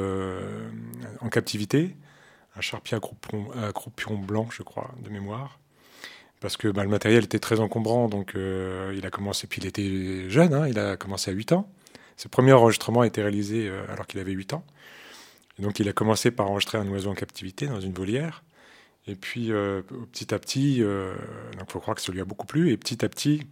[1.20, 1.96] en captivité,
[2.56, 3.00] un charpier à
[3.72, 5.58] croupion, blanc, je crois, de mémoire.
[6.38, 10.30] Parce que bah, le matériel était très encombrant, donc il a commencé, puis il était
[10.30, 11.68] jeune, hein, il a commencé à 8 ans.
[12.18, 14.64] Ce premier enregistrement a été réalisé euh, alors qu'il avait 8 ans.
[15.60, 18.42] Donc il a commencé par enregistrer un oiseau en captivité dans une volière.
[19.06, 21.14] Et puis euh, petit à petit, euh,
[21.52, 22.72] il faut croire que ça lui a beaucoup plu.
[22.72, 23.46] Et petit à petit,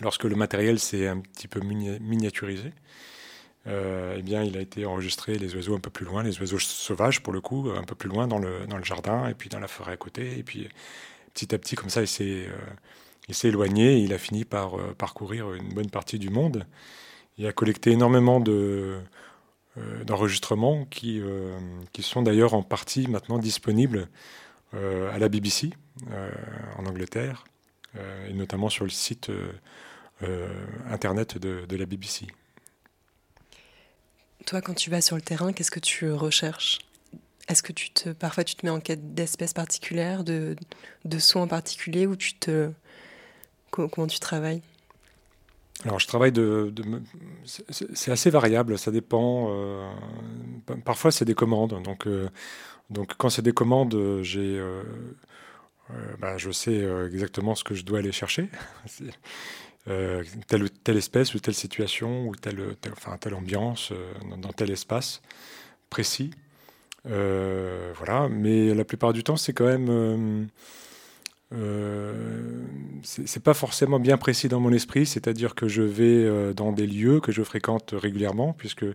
[0.00, 2.72] lorsque le matériel s'est un petit peu miniaturisé,
[3.66, 7.22] eh bien, il a été enregistré les oiseaux un peu plus loin, les oiseaux sauvages
[7.22, 9.58] pour le coup, un peu plus loin dans le, dans le jardin et puis dans
[9.58, 10.38] la forêt à côté.
[10.38, 10.68] Et puis
[11.32, 12.46] petit à petit, comme ça, il s'est,
[13.30, 16.66] s'est éloigné et il a fini par parcourir une bonne partie du monde.
[17.38, 19.00] Il a collecté énormément de,
[19.76, 21.58] euh, d'enregistrements qui, euh,
[21.92, 24.06] qui sont d'ailleurs en partie maintenant disponibles
[24.74, 25.70] euh, à la BBC
[26.76, 27.44] en Angleterre,
[28.28, 29.30] et notamment sur le site
[30.90, 32.26] internet de, de, la BBC.
[34.46, 36.78] Toi, quand tu vas sur le terrain, qu'est-ce que tu recherches?
[37.48, 40.56] Est-ce que tu te, parfois tu te mets en quête d'espèces particulières, de,
[41.04, 42.70] de sons en particulier, ou tu te,
[43.70, 44.62] comment tu travailles?
[45.84, 46.72] Alors, je travaille de.
[47.44, 49.48] c'est assez variable, ça dépend.
[49.50, 49.92] Euh,
[50.84, 51.82] parfois, c'est des commandes.
[51.82, 52.28] Donc, euh,
[52.90, 54.58] donc quand c'est des commandes, j'ai.
[54.58, 54.82] Euh,
[56.18, 58.48] bah, je sais exactement ce que je dois aller chercher.
[59.84, 63.92] telle ou telle espèce ou telle situation ou telle, enfin, telle ambiance
[64.30, 65.20] dans, dans, tel espace
[65.90, 66.30] précis.
[67.04, 68.28] voilà.
[68.30, 70.48] Mais la plupart du temps, c'est quand même
[71.54, 72.62] euh,
[73.02, 76.86] c'est pas forcément bien précis dans mon esprit, c'est-à-dire que je vais euh, dans des
[76.86, 78.94] lieux que je fréquente régulièrement, puisque euh,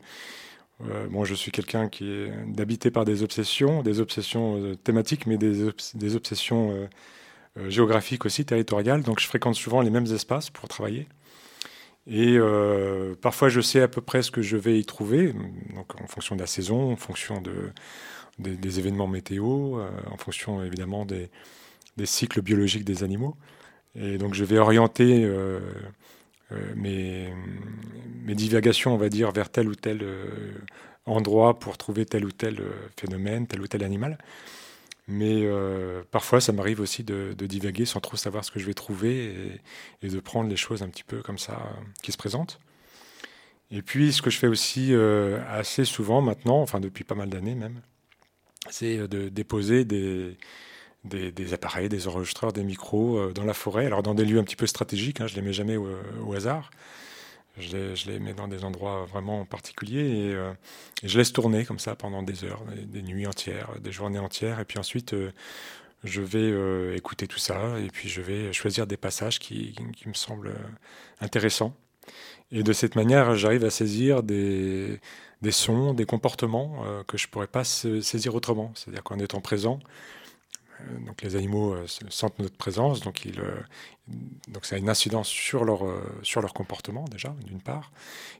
[1.10, 5.70] moi je suis quelqu'un qui est d'habité par des obsessions, des obsessions thématiques, mais des,
[5.94, 6.90] des obsessions
[7.68, 9.04] géographiques aussi, territoriales.
[9.04, 11.08] Donc je fréquente souvent les mêmes espaces pour travailler.
[12.08, 12.38] Et
[13.22, 15.34] parfois je sais à peu près ce que je vais y trouver,
[15.76, 17.72] donc en fonction de la saison, en fonction de,
[18.40, 21.30] des événements météo, en fonction évidemment des,
[21.98, 23.36] des cycles biologiques des animaux.
[23.96, 25.60] Et donc je vais orienter euh,
[26.52, 27.34] euh, mes,
[28.24, 30.26] mes, divagations, on va dire, vers tel ou tel euh,
[31.06, 32.62] endroit pour trouver tel ou tel
[32.98, 34.18] phénomène, tel ou tel animal.
[35.10, 35.44] Mais
[36.12, 39.60] parfois, ça m'arrive aussi de, divaguer sans trop savoir ce que je vais trouver
[40.02, 41.60] et, de prendre les choses un petit peu comme ça
[42.02, 42.60] qui se présentent.
[43.72, 44.94] Et puis, ce que je fais aussi
[45.50, 47.82] assez souvent maintenant, enfin depuis pas mal d'années même,
[48.70, 50.38] c'est de déposer des,
[51.54, 53.86] appareils, des enregistreurs, des micros euh, dans la forêt.
[53.86, 56.34] Alors dans des lieux un petit peu stratégiques, hein, je ne les mets jamais au,
[56.34, 56.72] hasard.
[57.60, 60.54] Je les, mets dans des endroits vraiment particuliers euh,
[61.04, 64.60] et, je laisse tourner comme ça pendant des heures, des, nuits entières, des journées entières.
[64.60, 65.32] Et puis ensuite, euh,
[66.04, 70.56] je vais écouter tout ça et puis je vais choisir des passages qui, me semblent
[71.20, 71.76] intéressants.
[72.52, 75.00] Et de cette manière, j'arrive à saisir des,
[75.42, 78.72] des sons, des comportements que je ne pourrais pas saisir autrement.
[78.76, 80.19] C'est-à-dire qu'en étant présent, euh,
[81.06, 83.56] donc les animaux euh, sentent notre présence, donc, ils, euh,
[84.48, 85.82] donc ça a une incidence sur leur,
[86.24, 87.92] sur leur comportement déjà, d'une part,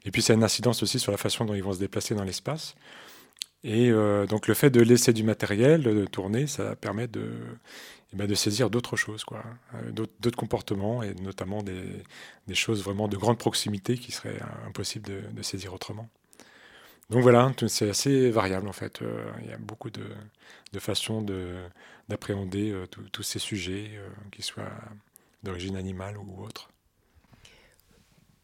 [0.04, 2.14] et puis ça a une incidence aussi sur la façon dont ils vont se déplacer
[2.14, 2.74] dans l'espace.
[3.62, 3.90] Et
[4.26, 7.30] donc le fait de laisser du matériel, de tourner, ça permet de,
[8.14, 9.44] eh ben, de saisir d'autres choses, quoi,
[9.92, 11.82] d'autres comportements, et notamment des,
[12.46, 16.08] des, choses vraiment de grande proximité qui seraient impossibles de saisir autrement.
[17.10, 19.00] Donc voilà, c'est assez variable en fait.
[19.42, 20.04] Il y a beaucoup de,
[20.72, 21.22] de façons
[22.08, 24.72] d'appréhender euh, tous ces sujets, euh, qu'ils soient
[25.42, 26.70] d'origine animale ou autre.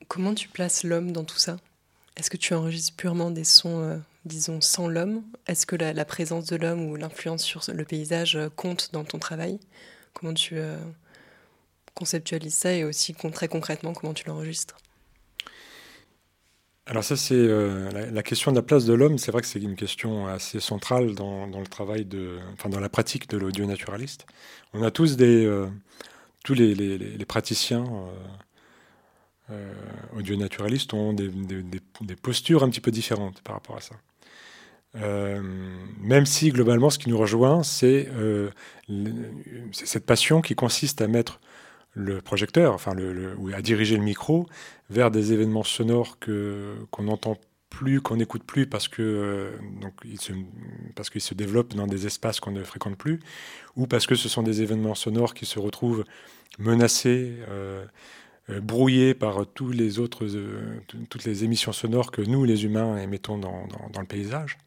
[0.08, 1.58] Comment tu places l'homme dans tout ça?
[2.16, 5.22] Est-ce que tu enregistres purement des sons, euh, disons, sans l'homme?
[5.46, 9.60] Est-ce que la, présence de l'homme ou l'influence sur le paysage compte dans ton travail?
[10.14, 10.56] Comment tu
[11.94, 14.78] conceptualises ça et aussi très concrètement comment tu l'enregistres?
[16.88, 19.18] Alors ça, c'est euh, la, question de la place de l'homme.
[19.18, 22.88] C'est vrai que c'est une question assez centrale dans, le travail de, enfin dans la
[22.88, 24.24] pratique de l'audio naturaliste.
[24.72, 25.66] On a tous des, euh,
[26.44, 27.84] tous les, praticiens
[29.50, 29.72] euh,
[30.16, 33.96] audio naturalistes ont des, postures un petit peu différentes par rapport à ça.
[36.00, 38.08] même si globalement, ce qui nous rejoint, c'est
[39.72, 41.40] cette passion qui consiste à mettre
[41.96, 44.46] le projecteur, enfin le, ou à diriger le micro
[44.90, 47.38] vers des événements sonores que qu'on n'entend
[47.70, 50.32] plus, qu'on n'écoute plus parce que euh, donc se,
[50.94, 53.20] parce qu'ils se développent dans des espaces qu'on ne fréquente plus,
[53.76, 56.04] ou parce que ce sont des événements sonores qui se retrouvent
[56.58, 57.84] menacés, euh,
[58.50, 60.26] euh, brouillés par tous les autres,
[61.08, 64.58] toutes les émissions sonores que nous, les humains, émettons dans, dans, le paysage.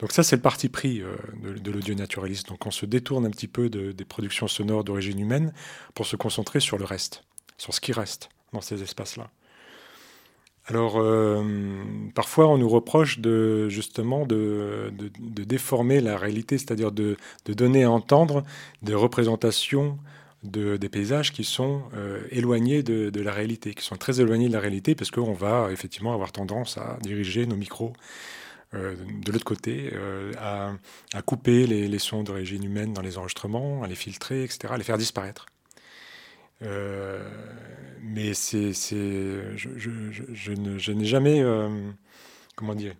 [0.00, 2.48] Donc ça, c'est le parti pris de, de l'audio naturaliste.
[2.48, 5.52] Donc on se détourne un petit peu de, des productions sonores d'origine humaine
[5.94, 7.22] pour se concentrer sur le reste,
[7.58, 9.30] sur ce qui reste dans ces espaces-là.
[10.66, 11.42] Alors, euh,
[12.14, 14.92] parfois, on nous reproche de, justement de,
[15.26, 18.44] déformer la réalité, c'est-à-dire de, donner à entendre
[18.82, 19.98] des représentations
[20.42, 24.60] des paysages qui sont euh, éloignés de, la réalité, qui sont très éloignés de la
[24.60, 28.39] réalité, parce qu'on va effectivement avoir tendance à diriger nos micros euh,
[28.72, 29.92] de l'autre côté,
[30.38, 34.84] à, couper les, sons d'origine humaine dans les enregistrements, à les filtrer, etc., à les
[34.84, 35.46] faire disparaître.
[36.62, 37.26] Euh,
[38.02, 41.90] mais c'est, je, n'ai jamais, euh,
[42.54, 42.94] comment dire,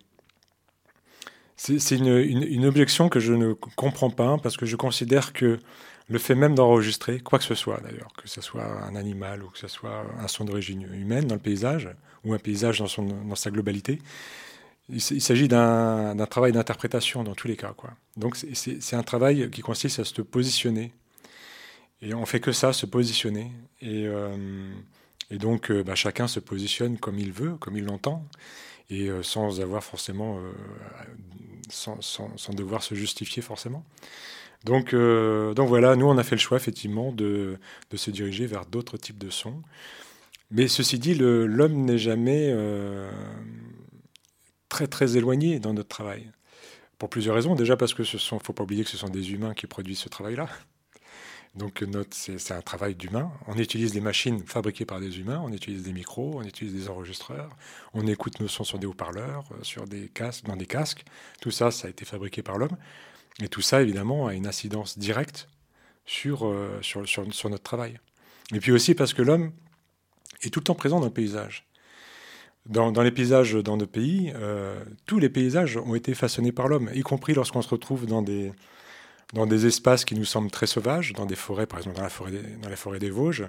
[1.57, 5.59] c'est une, objection que je ne comprends pas parce que je considère que
[6.09, 9.49] le fait même d'enregistrer, quoi que ce soit d'ailleurs, que ce soit un animal ou
[9.49, 11.87] que ce soit un son d'origine humaine dans le paysage
[12.25, 13.99] ou un paysage dans sa globalité,
[14.89, 17.73] il, s'agit d'un travail d'interprétation dans tous les cas.
[17.75, 17.91] Quoi.
[18.17, 20.91] Donc c'est un travail qui consiste à se positionner
[22.01, 23.51] et on fait que ça, se positionner.
[23.81, 24.35] Et, euh,
[25.31, 28.25] donc, euh, bah, chacun se positionne comme il veut, comme il l'entend,
[28.89, 30.39] et euh, sans avoir forcément,
[31.69, 31.99] sans,
[32.53, 33.85] devoir se justifier forcément.
[34.65, 37.57] Donc, voilà, nous, on a fait le choix, effectivement, de
[37.93, 39.61] se diriger vers d'autres types de sons.
[40.49, 42.53] Mais ceci dit, l'homme n'est jamais
[44.71, 46.31] très, très éloigné dans notre travail.
[46.97, 47.55] Pour plusieurs raisons.
[47.55, 49.99] Déjà parce que ce sont, faut pas oublier que ce sont des humains qui produisent
[49.99, 50.47] ce travail-là.
[51.55, 53.29] Donc c'est un travail d'humain.
[53.47, 56.87] On utilise des machines fabriquées par des humains, on utilise des micros, on utilise des
[56.89, 57.49] enregistreurs,
[57.93, 61.03] on écoute nos sons sur des haut-parleurs, euh, sur des casques, dans des casques.
[61.41, 62.77] Tout ça, ça a été fabriqué par l'homme.
[63.41, 65.49] Et tout ça, évidemment, a une incidence directe
[66.05, 67.99] sur, euh, sur, notre travail.
[68.53, 69.51] Et puis aussi parce que l'homme
[70.43, 71.65] est tout le temps présent dans le paysage.
[72.67, 76.89] Dans, les paysages dans nos pays, euh, tous les paysages ont été façonnés par l'homme,
[76.93, 78.51] y compris lorsqu'on se retrouve dans des,
[79.33, 82.09] dans des espaces qui nous semblent très sauvages, dans des forêts, par exemple dans la
[82.09, 83.47] forêt des, dans la forêt des Vosges.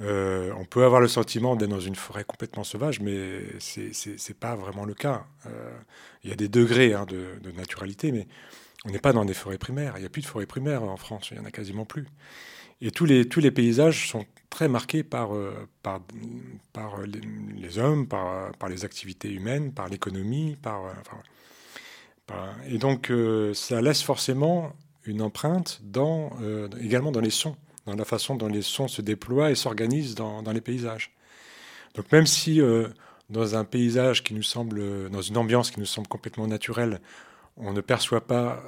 [0.00, 4.34] Euh, on peut avoir le sentiment d'être dans une forêt complètement sauvage, mais ce n'est
[4.38, 5.26] pas vraiment le cas.
[5.46, 5.70] Euh,
[6.24, 8.26] il y a des degrés hein, de, naturalité, mais
[8.84, 9.94] on n'est pas dans des forêts primaires.
[9.96, 12.06] Il n'y a plus de forêts primaires en France, il n'y en a quasiment plus.
[12.82, 16.00] Et tous les, tous les paysages sont très marqués par, euh, par,
[16.74, 20.82] par les, hommes, par, par les activités humaines, par l'économie, par...
[21.00, 21.18] Enfin,
[22.66, 24.72] et donc, euh, ça laisse forcément
[25.04, 27.56] une empreinte dans, euh, également dans les sons,
[27.86, 31.12] dans la façon dont les sons se déploient et s'organisent dans, les paysages.
[31.94, 32.88] Donc, même si euh,
[33.30, 37.00] dans un paysage qui nous semble, dans une ambiance qui nous semble complètement naturelle,
[37.56, 38.62] on ne perçoit pas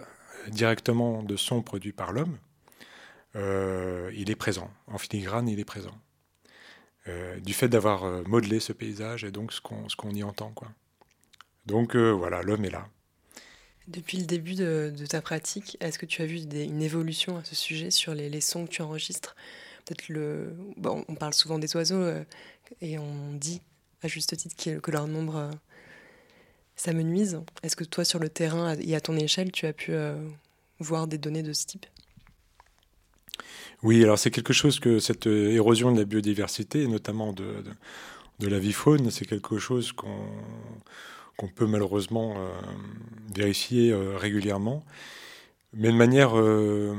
[0.49, 2.37] directement de son produit par l'homme,
[3.35, 4.71] il est présent.
[4.87, 5.99] En filigrane, il est présent.
[7.43, 10.53] du fait d'avoir modelé ce paysage et donc ce qu'on y entend.
[10.53, 10.69] Quoi.
[11.67, 12.89] Donc voilà, l'homme est là.
[13.87, 17.55] Depuis le début de, ta pratique, est-ce que tu as vu une évolution à ce
[17.55, 19.37] sujet sur les, sons que tu enregistres?
[19.85, 20.57] Peut-être le.
[20.79, 22.25] Bon, on parle souvent des oiseaux euh,
[22.81, 23.61] et on dit
[24.03, 25.51] à juste titre que, leur nombre euh,
[26.77, 27.43] s'amenuise.
[27.63, 30.17] Est-ce que toi, sur le terrain et à ton échelle, tu as pu euh,
[30.79, 31.85] voir des données de ce type?
[33.83, 37.65] Oui, alors c'est quelque chose que cette érosion de la biodiversité, notamment de,
[38.39, 40.27] de la vie faune, c'est quelque chose qu'on
[41.37, 42.51] qu'on peut malheureusement euh,
[43.35, 44.85] vérifier euh, régulièrement,
[45.73, 46.95] mais de manière euh,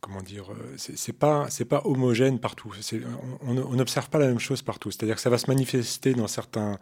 [0.00, 2.72] comment dire, c'est pas pas homogène partout.
[3.42, 4.90] On n'observe pas la même chose partout.
[4.90, 6.78] C'est-à-dire que ça va se manifester dans certains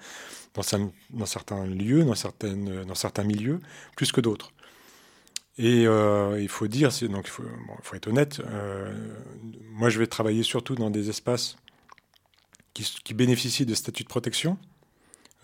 [0.54, 3.60] dans certains lieux, dans certaines dans certains milieux,
[3.96, 4.52] plus que d'autres.
[5.56, 8.40] Et il faut dire, donc il faut, être honnête.
[9.70, 11.56] moi, je vais travailler surtout dans des espaces
[12.74, 14.58] qui, bénéficient de statuts de protection.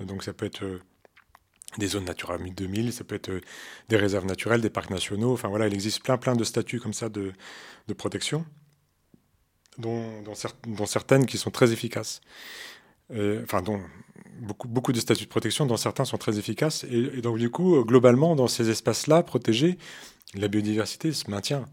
[0.00, 0.80] Donc ça peut être euh,
[1.78, 3.40] des zones naturelles 2000, ça peut être euh,
[3.88, 5.32] des réserves naturelles, des parcs nationaux.
[5.32, 7.32] Enfin voilà, il existe plein plein de statuts comme ça de,
[7.96, 8.46] protection,
[9.78, 10.24] dont,
[10.86, 12.20] certaines qui sont très efficaces.
[13.12, 13.80] enfin, dont
[14.40, 16.84] beaucoup, beaucoup de statuts de protection, dont certains sont très efficaces.
[16.90, 19.78] Et, donc du coup, globalement, dans ces espaces-là protégés,
[20.34, 21.64] la biodiversité se maintient.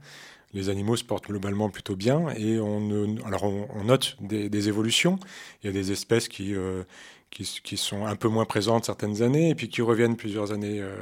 [0.53, 5.19] Les animaux se portent globalement plutôt bien et on, alors on, note des, évolutions.
[5.61, 6.83] Il y a des espèces qui, euh,
[7.29, 10.95] qui, sont un peu moins présentes certaines années et puis qui reviennent plusieurs années euh,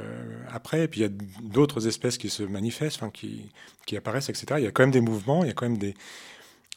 [0.50, 0.82] après.
[0.82, 1.12] Et puis il y a
[1.42, 3.50] d'autres espèces qui se manifestent, qui,
[3.86, 4.46] qui, apparaissent, etc.
[4.58, 5.94] Il y a quand même des mouvements, il y a quand même des,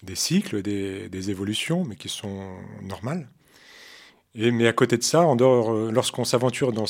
[0.04, 3.28] des cycles, des, évolutions, mais qui sont normales.
[4.36, 6.86] Mais à côté de ça, dehors, lorsqu'on s'aventure dans,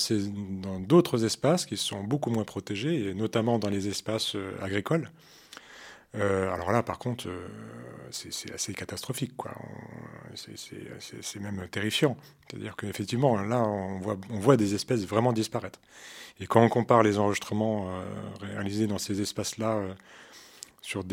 [0.80, 5.10] d'autres espaces qui sont beaucoup moins protégés, et notamment dans les espaces agricoles,
[6.16, 7.48] euh, alors là, par contre, euh,
[8.12, 9.34] c'est assez catastrophique.
[10.36, 12.18] C'est même terrifiant.
[12.50, 14.00] C'est-à-dire qu'effectivement, là, on
[14.40, 15.80] voit, des espèces vraiment disparaître.
[16.40, 18.04] Et quand on compare les enregistrements euh,
[18.42, 19.82] réalisés dans ces espaces-là
[20.82, 21.04] sur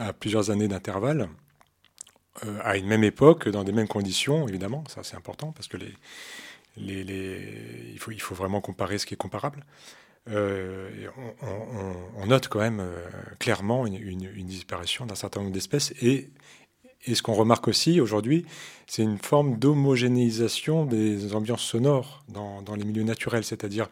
[0.00, 1.28] à plusieurs années d'intervalle,
[2.62, 5.76] à une même époque, dans des mêmes conditions, évidemment, ça c'est important parce que
[6.76, 9.64] il, faut, vraiment comparer ce qui est comparable.
[10.30, 11.08] Euh,
[12.16, 13.06] on, note quand même euh,
[13.38, 15.92] clairement une, disparition d'un certain nombre d'espèces.
[16.02, 16.30] Et,
[17.12, 18.44] ce qu'on remarque aussi aujourd'hui,
[18.86, 23.44] c'est une forme d'homogénéisation des ambiances sonores dans, les milieux naturels.
[23.44, 23.88] C'est-à-dire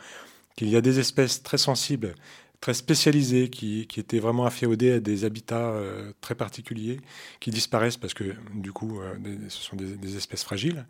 [0.54, 2.14] qu'il y a des espèces très sensibles,
[2.60, 7.00] très spécialisées, qui, étaient vraiment afféodées à des habitats euh, très particuliers,
[7.40, 9.00] qui disparaissent parce que du coup,
[9.48, 10.84] ce sont des espèces fragiles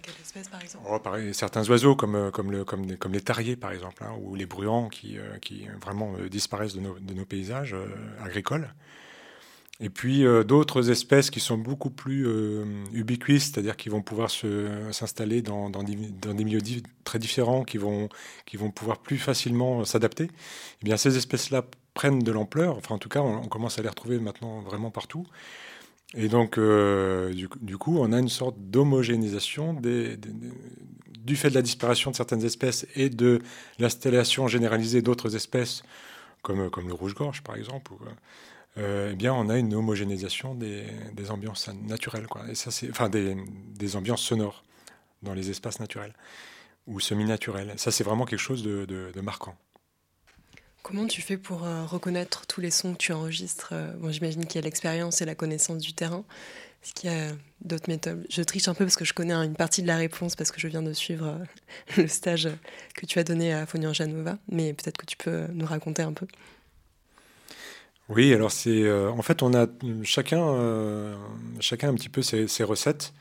[0.00, 0.84] quelle espèce, par exemple?
[0.88, 4.34] Oh, Certains oiseaux, comme, euh, comme, le, comme, comme, les tariers, par exemple, hein, ou
[4.34, 7.74] les bruants, qui, euh, qui vraiment euh, disparaissent de nos, de nos paysages
[8.22, 8.72] agricoles.
[9.80, 12.26] Et puis d'autres espèces qui sont beaucoup plus
[12.94, 16.60] ubiquistes, c'est-à-dire qui vont pouvoir s'installer dans, dans, des milieux
[17.04, 18.08] très différents, qui vont,
[18.46, 20.30] qui vont pouvoir plus facilement s'adapter.
[20.80, 21.66] Eh bien, ces espèces-là
[21.96, 22.76] prennent de l'ampleur.
[22.76, 25.26] Enfin, en tout cas, on, commence à les retrouver maintenant vraiment partout.
[26.14, 32.12] Et donc, euh, du, coup, on a une sorte d'homogénéisation du fait de la disparition
[32.12, 33.40] de certaines espèces et de
[33.80, 35.82] l'installation généralisée d'autres espèces,
[36.42, 37.92] comme, comme le rouge-gorge par exemple.
[37.94, 38.10] Euh,
[38.76, 40.86] eh bien, on a une homogénéisation des,
[41.30, 42.42] ambiances naturelles, quoi.
[42.48, 44.64] Et ça, c'est, enfin, des, ambiances sonores
[45.22, 46.14] dans les espaces naturels
[46.86, 47.72] ou semi-naturels.
[47.76, 49.56] Ça, c'est vraiment quelque chose de marquant.
[50.86, 54.46] Comment tu fais pour euh, reconnaître tous les sons que tu enregistres euh, bon, J'imagine
[54.46, 56.22] qu'il y a l'expérience et la connaissance du terrain.
[56.80, 58.24] Est-ce qu'il y a d'autres méthodes?
[58.30, 60.60] Je triche un peu parce que je connais une partie de la réponse parce que
[60.60, 61.38] je viens de suivre euh,
[61.96, 62.48] le stage
[62.94, 66.12] que tu as donné à Fournier Janova, mais peut-être que tu peux nous raconter un
[66.12, 66.28] peu.
[68.08, 69.66] Oui, alors c'est en fait on a
[70.04, 71.16] chacun
[71.60, 73.12] chacun un petit peu ses, recettes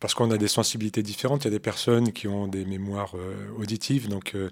[0.00, 1.44] parce qu'on a des sensibilités différentes.
[1.44, 4.50] Il y a des personnes qui ont des mémoires euh, auditives, donc euh,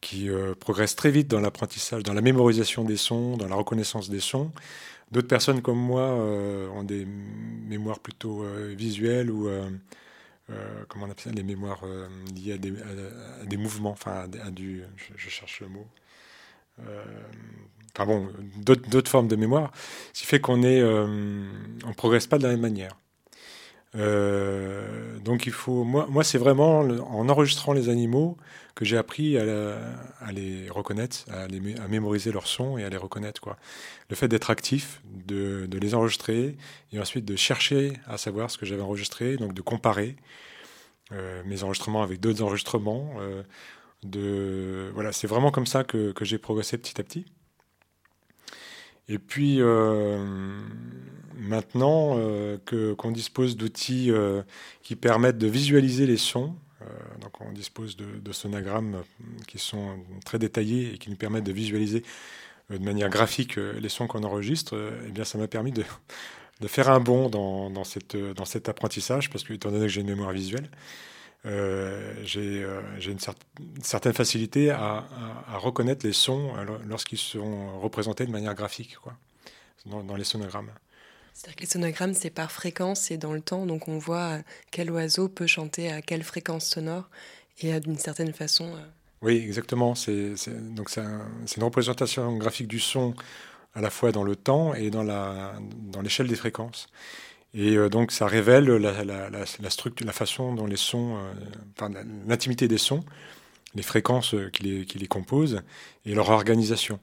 [0.00, 4.10] qui euh, progressent très vite dans l'apprentissage, dans la mémorisation des sons, dans la reconnaissance
[4.10, 4.50] des sons.
[5.10, 9.46] D'autres personnes comme moi ont des mémoires plutôt visuelles ou
[10.88, 11.82] comment on appelle ça, les mémoires
[12.34, 15.86] liées à des, mouvements, enfin à, du, je, cherche le mot.
[16.78, 19.70] Enfin bon, d'autres formes de mémoire,
[20.12, 22.96] ce qui fait qu'on est, on progresse pas de la même manière.
[23.94, 28.36] Euh, donc il faut, moi, c'est vraiment en enregistrant les animaux
[28.74, 31.46] que j'ai appris à, les reconnaître, à,
[31.88, 33.42] mémoriser leurs sons et à les reconnaître.
[34.08, 36.56] Le fait d'être actif, de, les enregistrer
[36.92, 40.16] et ensuite de chercher à savoir ce que j'avais enregistré, donc de comparer
[41.12, 43.12] euh, mes enregistrements avec d'autres enregistrements.
[43.20, 43.42] Euh,
[44.02, 47.26] de, voilà, c'est vraiment comme ça que, j'ai progressé petit à petit.
[49.08, 50.24] Et puis euh,
[51.36, 54.42] maintenant euh, que, qu'on dispose d'outils euh,
[54.82, 56.54] qui permettent de visualiser les sons,
[57.20, 59.04] donc on dispose de, sonogrammes
[59.46, 62.02] qui sont très détaillés et qui nous permettent de visualiser
[62.70, 64.76] de manière graphique les sons qu'on enregistre,
[65.06, 65.84] eh bien ça m'a permis de,
[66.60, 69.92] de faire un bond dans, dans, cette, dans cet apprentissage, parce que étant donné que
[69.92, 70.68] j'ai une mémoire visuelle,
[71.44, 73.18] euh, j'ai euh, une,
[73.82, 75.04] certaine facilité à,
[75.58, 76.52] reconnaître les sons
[76.86, 79.14] lorsqu'ils sont représentés de manière graphique, quoi,
[79.86, 80.70] dans, les sonogrammes.
[81.34, 84.38] C'est-à-dire que les sonogrammes, c'est par fréquence et dans le temps, donc on voit
[84.70, 87.08] quel oiseau peut chanter à quelle fréquence sonore
[87.60, 88.66] et d'une certaine façon.
[88.76, 88.86] Euh,
[89.22, 89.94] oui, exactement.
[89.94, 90.34] C'est
[90.74, 91.00] donc c'est
[91.56, 93.14] une représentation graphique du son
[93.74, 95.02] à la fois dans le temps et dans
[96.02, 96.88] l'échelle dans des fréquences.
[97.54, 101.32] Et euh, donc ça révèle la, structure, la façon dont les sons, euh,
[101.76, 101.90] enfin,
[102.26, 103.04] l'intimité des sons,
[103.74, 105.60] les fréquences euh, qui les, qui les, composent
[106.06, 106.98] et leur organisation.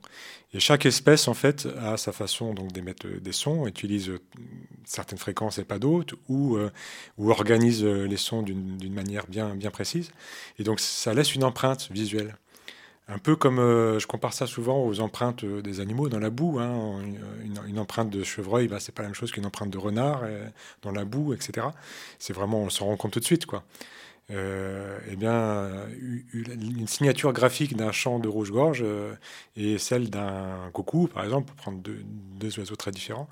[0.53, 4.11] Et chaque espèce, en fait, a sa façon donc d'émettre des sons, utilise
[4.83, 6.57] certaines fréquences et pas d'autres, ou,
[7.19, 10.09] ou organise les sons d'une manière bien, bien précise.
[10.57, 12.35] Et donc ça laisse une empreinte visuelle.
[13.09, 16.29] Un peu comme euh, je compare ça souvent aux empreintes euh, des animaux dans la
[16.29, 16.59] boue.
[16.59, 17.01] Hein.
[17.67, 20.47] Une, empreinte de chevreuil, bah, c'est pas la même chose qu'une empreinte de renard euh,
[20.83, 21.67] dans la boue, etc.
[22.19, 23.63] C'est vraiment, on s'en rend compte tout de suite, quoi.
[24.29, 25.69] eh bien,
[26.23, 28.85] une signature graphique d'un champ de rouge-gorge
[29.55, 33.27] et celle d'un coucou, par exemple, pour prendre deux, oiseaux très différents,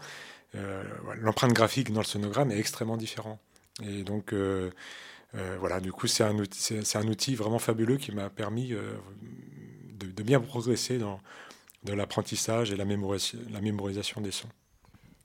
[1.22, 3.40] l'empreinte graphique dans le sonogramme est extrêmement différente.
[3.84, 4.34] Et donc,
[5.60, 8.74] voilà, du coup, c'est un, un, outil vraiment fabuleux qui m'a permis
[9.98, 11.20] de, bien progresser dans,
[11.86, 14.50] l'apprentissage et la, la mémorisation des sons.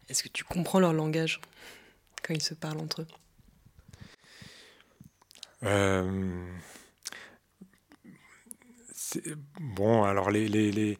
[0.08, 1.40] Est-ce que tu comprends leur langage
[2.22, 3.06] quand ils se parlent entre eux?
[5.64, 6.46] Euh,
[9.60, 10.98] Bon, alors les, les,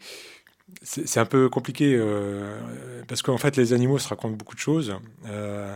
[0.82, 4.96] c'est un peu compliqué euh, parce qu'en fait les animaux se racontent beaucoup de choses
[5.26, 5.74] euh,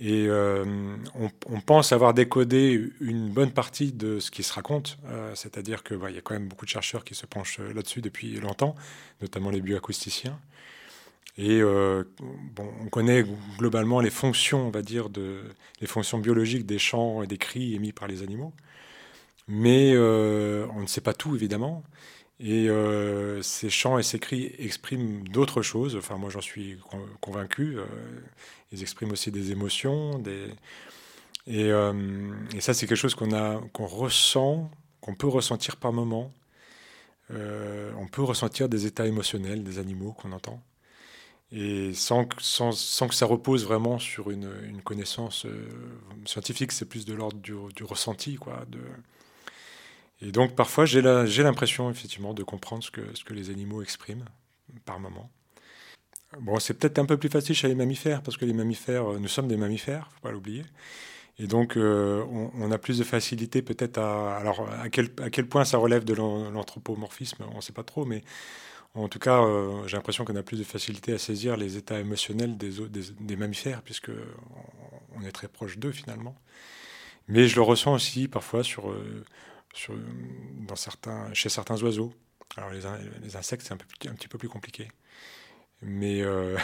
[0.00, 4.98] et on, on, pense avoir décodé une bonne partie de ce qui se raconte,
[5.34, 8.40] c'est-à-dire qu'il bah, y a quand même beaucoup de chercheurs qui se penchent là-dessus depuis
[8.40, 8.74] longtemps,
[9.20, 10.38] notamment les bioacousticiens.
[11.38, 13.24] Et euh, bon, on connaît
[13.58, 15.08] globalement les fonctions, on va dire,
[15.80, 18.52] les fonctions biologiques des chants et des cris émis par les animaux.
[19.48, 21.82] Mais euh, on ne sait pas tout, évidemment.
[22.40, 25.96] Et euh, ces chants et ces cris expriment d'autres choses.
[25.96, 26.78] Enfin, moi, j'en suis
[27.20, 27.78] convaincu.
[28.72, 30.18] Ils expriment aussi des émotions.
[30.18, 30.48] Des...
[31.46, 31.70] Et,
[32.60, 36.32] ça, c'est quelque chose qu'on a, ressent, qu'on peut ressentir par moment.
[37.30, 40.62] on peut ressentir des états émotionnels des animaux qu'on entend
[41.52, 42.42] et sans, que
[43.14, 45.68] ça repose vraiment sur une, connaissance euh,
[46.24, 48.36] scientifique, c'est plus de l'ordre du, ressenti.
[48.36, 48.64] Quoi.
[50.20, 52.90] Et donc parfois j'ai l'impression effectivement de comprendre ce
[53.24, 54.26] que les animaux expriment
[54.84, 55.30] par moment.
[56.38, 59.18] Bon, c'est peut-être un peu plus facile chez les mammifères, parce que les mammifères, euh,
[59.18, 60.64] nous sommes des mammifères, faut pas l'oublier.
[61.38, 62.24] Et donc, euh,
[62.54, 64.36] on, a plus de facilité peut-être à...
[64.36, 68.22] Alors, à quel, point ça relève de l'anthropomorphisme, on ne sait pas trop, mais
[68.94, 71.98] en tout cas, euh, j'ai l'impression qu'on a plus de facilité à saisir les états
[71.98, 74.10] émotionnels des, mammifères, puisque
[75.16, 76.36] on est très proche d'eux finalement.
[77.28, 78.62] Mais je le ressens aussi parfois
[81.32, 82.12] chez certains oiseaux.
[82.56, 82.80] Alors les,
[83.22, 84.88] les insectes, c'est un, un, petit peu plus compliqué.
[85.82, 86.58] Mais, euh,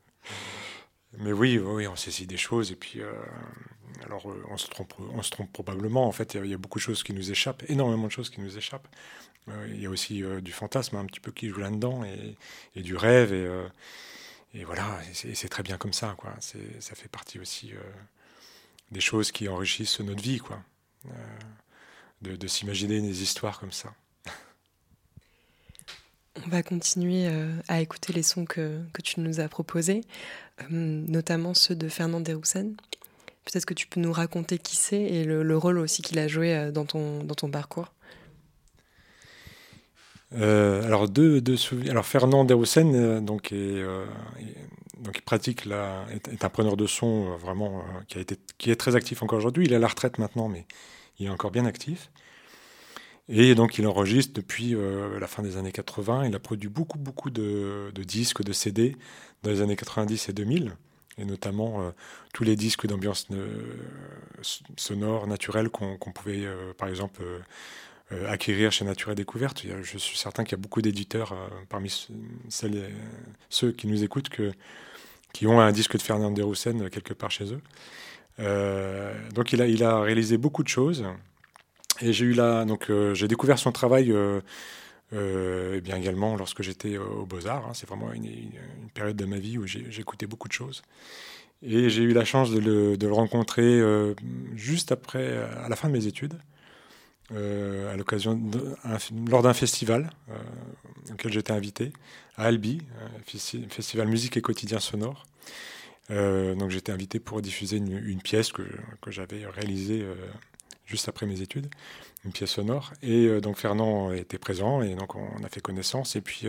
[1.18, 2.72] mais oui, oui, on saisit des choses.
[2.72, 3.00] Et puis,
[4.04, 6.06] alors, on se, trompe, on se trompe probablement.
[6.06, 8.40] En fait, il y, a beaucoup de choses qui nous échappent, énormément de choses qui
[8.40, 8.88] nous échappent.
[9.48, 12.82] Euh, il y a aussi euh, du fantasme un petit peu qui joue là-dedans et,
[12.82, 13.32] du rêve.
[13.32, 13.68] Et, euh,
[14.54, 16.14] et voilà, c'est très bien comme ça.
[16.18, 16.34] Quoi.
[16.40, 17.72] Ça fait partie aussi
[18.90, 20.38] des choses qui enrichissent notre vie.
[20.38, 20.60] Quoi.
[22.22, 23.94] de, s'imaginer des histoires comme ça.
[26.46, 27.28] On va continuer
[27.68, 30.02] à écouter les sons que, que tu nous as proposés,
[30.70, 32.76] notamment ceux de Fernand Deroussen.
[33.44, 36.28] Peut-être que tu peux nous raconter qui c'est et le, le, rôle aussi qu'il a
[36.28, 37.92] joué dans ton, dans ton parcours.
[40.34, 41.56] Euh, alors, deux, deux
[41.88, 44.06] alors Fernand Deroussen, euh, donc, euh,
[45.00, 48.94] donc, il pratique est, un preneur de son vraiment qui, a été, qui est très
[48.94, 49.64] actif encore aujourd'hui.
[49.64, 50.66] Il est à la retraite maintenant, mais
[51.18, 52.10] il est encore bien actif.
[53.32, 54.74] Et donc, il enregistre depuis
[55.20, 56.26] la fin des années 80.
[56.26, 58.96] Il a produit beaucoup, beaucoup de, disques, de CD
[59.44, 60.72] dans les années 90 et 2000,
[61.16, 61.92] et notamment
[62.34, 63.28] tous les disques d'ambiance
[64.76, 66.44] sonore, naturelle qu'on pouvait,
[66.76, 67.22] par exemple,
[68.12, 69.64] euh, acquérir chez Nature et Découverte.
[69.82, 72.08] Je suis certain qu'il y a beaucoup d'éditeurs euh, parmi
[72.48, 74.30] ceux qui nous écoutent
[75.32, 77.60] qui ont un disque de Fernand Deroussen euh, quelque part chez eux.
[79.32, 81.04] donc il a réalisé beaucoup de choses.
[82.00, 84.14] Et j'ai eu là, donc j'ai découvert son travail
[85.12, 87.66] et bien également lorsque j'étais aux Beaux-Arts.
[87.66, 87.74] Hein.
[87.74, 88.28] c'est vraiment une,
[88.94, 89.66] période de ma vie où
[89.98, 90.82] écouté beaucoup de choses.
[91.62, 93.82] Et j'ai eu la chance de le, rencontrer
[94.54, 96.34] juste après, à la fin de mes études.
[97.32, 98.40] Euh, à l'occasion
[99.28, 101.92] lors d'un festival euh, auquel j'étais invité
[102.36, 105.26] à Albi, euh, festival musique et quotidien sonore.
[106.08, 108.62] donc j'étais invité pour diffuser une, pièce que,
[109.00, 110.04] que j'avais réalisée
[110.90, 111.68] juste après mes études,
[112.24, 112.92] une pièce sonore.
[113.02, 116.16] Et donc Fernand était présent et donc on a fait connaissance.
[116.16, 116.46] Et puis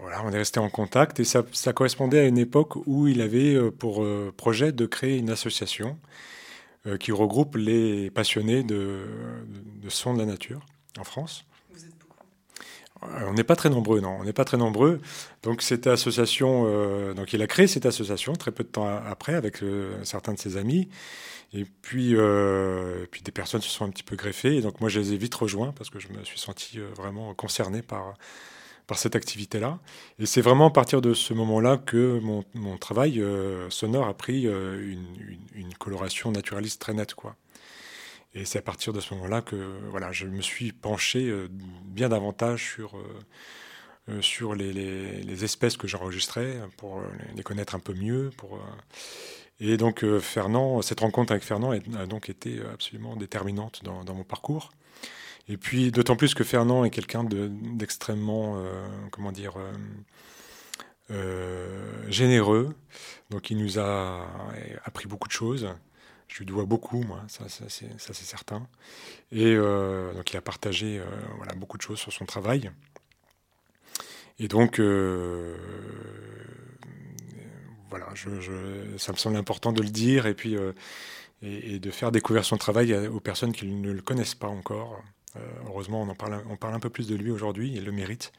[0.00, 3.20] voilà, on est resté en contact et ça, ça, correspondait à une époque où il
[3.20, 4.04] avait pour
[4.36, 5.96] projet de créer une association
[6.88, 9.00] euh, qui regroupe les passionnés de,
[9.82, 10.60] de, sons de la nature
[10.96, 11.44] en France.
[11.72, 12.24] Vous êtes beaucoup
[13.02, 14.16] euh, On n'est pas très nombreux, non.
[14.20, 15.00] On n'est pas très nombreux.
[15.42, 19.34] Donc cette association, euh, donc il a créé cette association très peu de temps après
[19.34, 19.56] avec
[20.04, 20.88] certains de ses amis.
[21.52, 22.14] Et puis,
[23.10, 24.56] puis des personnes se sont un petit peu greffées.
[24.56, 27.34] Et donc moi, je les ai vite rejoints parce que je me suis senti vraiment
[27.34, 28.14] concerné par,
[28.88, 29.78] par cette activité-là.
[30.18, 34.14] Et c'est vraiment à partir de ce moment-là que mon, mon travail euh, sonore a
[34.14, 34.96] pris euh,
[35.54, 37.14] une, coloration naturaliste très nette.
[37.14, 37.36] Quoi.
[38.34, 41.48] Et c'est à partir de ce moment-là que voilà, je me suis penché euh,
[41.84, 42.98] bien davantage sur,
[44.20, 47.02] sur les, les, les, espèces que j'enregistrais pour
[47.36, 48.30] les connaître un peu mieux.
[48.38, 48.58] Pour,
[49.60, 54.70] et donc Fernand, cette rencontre avec Fernand a donc été absolument déterminante dans, mon parcours.
[55.48, 59.72] Et puis, d'autant plus que Fernand est quelqu'un d'extrêmement, euh, comment dire, euh,
[61.10, 62.74] euh, généreux.
[63.30, 64.26] Donc, il nous a
[64.84, 65.68] appris beaucoup de choses.
[66.28, 68.68] Je lui dois beaucoup, moi, ça, c'est certain.
[69.32, 71.00] Et donc, il a partagé
[71.56, 72.70] beaucoup de choses sur son travail.
[74.38, 75.56] Et donc, euh,
[77.90, 78.30] voilà, je,
[78.98, 80.72] ça me semble important de le dire et puis euh,
[81.42, 85.02] et, de faire découvrir son travail aux personnes qui ne le connaissent pas encore.
[85.66, 88.32] heureusement, on en parle, on parle un peu plus de lui aujourd'hui, il le mérite.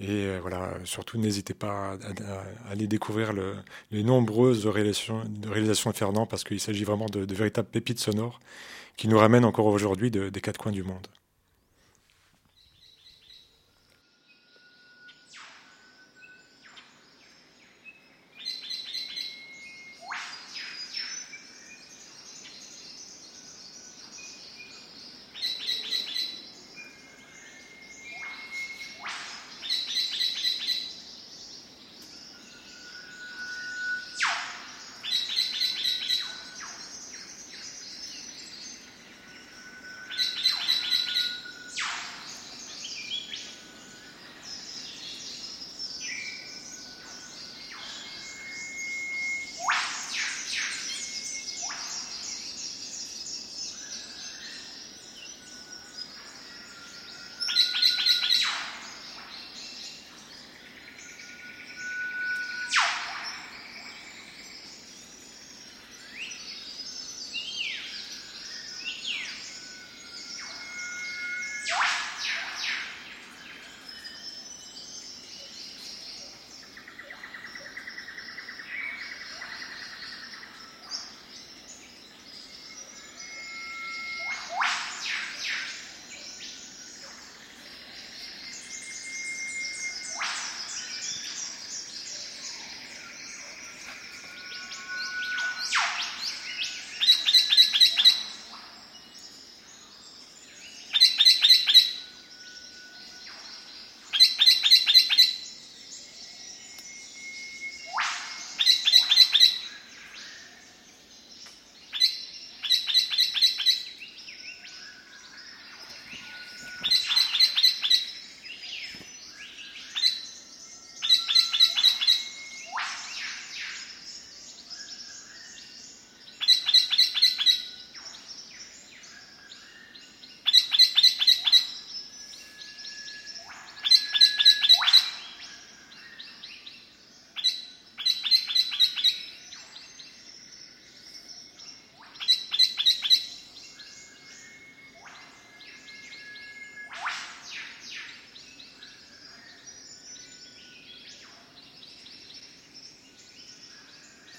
[0.00, 3.54] Et voilà, surtout n'hésitez pas à, aller découvrir le,
[3.92, 8.40] les nombreuses réalisations, de Fernand parce qu'il s'agit vraiment de, véritables pépites sonores
[8.96, 11.06] qui nous ramènent encore aujourd'hui des quatre coins du monde.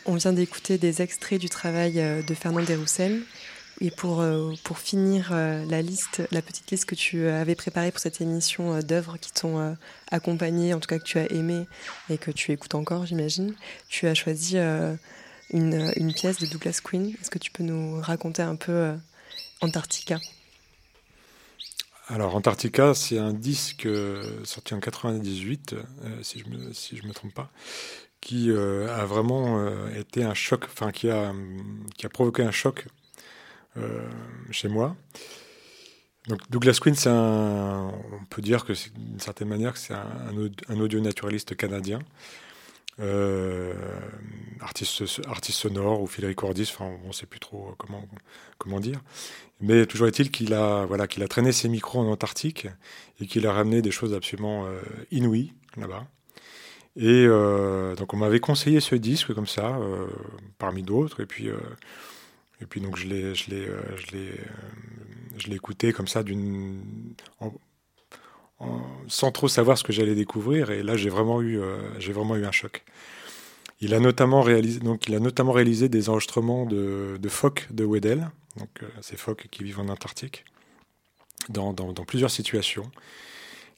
[0.09, 3.23] On vient d'écouter des extraits du travail euh, de Fernand Desroussel.
[3.81, 7.91] Et pour, euh, pour finir euh, la liste, la petite liste que tu avais préparée
[7.91, 9.75] pour cette émission d'œuvres qui t'ont
[10.09, 11.67] accompagné, en tout cas que tu as aimé
[12.09, 13.53] et que tu écoutes encore, j'imagine,
[13.89, 17.13] tu as choisi une, une, pièce de Douglas Queen.
[17.21, 18.93] Est-ce que tu peux nous raconter un peu
[19.61, 20.19] Antarctica?
[22.07, 23.87] Alors Antarctica, c'est un disque
[24.43, 25.75] sorti en 98,
[26.23, 27.51] si je me si me trompe pas,
[28.27, 31.33] qui euh, a vraiment euh, été un choc, enfin qui a,
[31.97, 32.85] qui a provoqué un choc
[33.77, 34.05] euh,
[34.51, 34.97] chez moi.
[36.27, 40.33] Donc Douglas Quinn, c'est un, on peut dire que d'une certaine manière c'est un,
[40.67, 41.99] un, audio naturaliste canadien,
[44.59, 48.03] artiste, artiste sonore ou field recordiste, enfin on ne sait plus trop comment,
[48.57, 48.99] comment dire.
[49.61, 52.67] Mais toujours est-il qu'il a, voilà, qu'il a traîné ses micros en Antarctique
[53.21, 54.67] et qu'il a ramené des choses absolument
[55.11, 56.07] inouïes là-bas.
[56.97, 60.07] Et euh, donc on m'avait conseillé ce disque comme ça, euh,
[60.57, 61.21] parmi d'autres.
[61.21, 61.57] Et puis, euh,
[62.59, 63.67] et puis donc je l'ai, je l'ai,
[65.37, 66.23] je l'ai, écouté comme ça
[69.07, 70.71] sans trop savoir ce que j'allais découvrir.
[70.71, 71.59] Et là j'ai vraiment eu,
[71.99, 72.83] j'ai vraiment eu un choc.
[73.79, 77.85] Il a notamment réalisé, donc il a notamment réalisé des enregistrements de, de phoques de
[77.85, 78.27] Weddell,
[78.57, 78.69] donc
[79.01, 80.45] ces phoques qui vivent en Antarctique,
[81.49, 82.89] dans, dans plusieurs situations.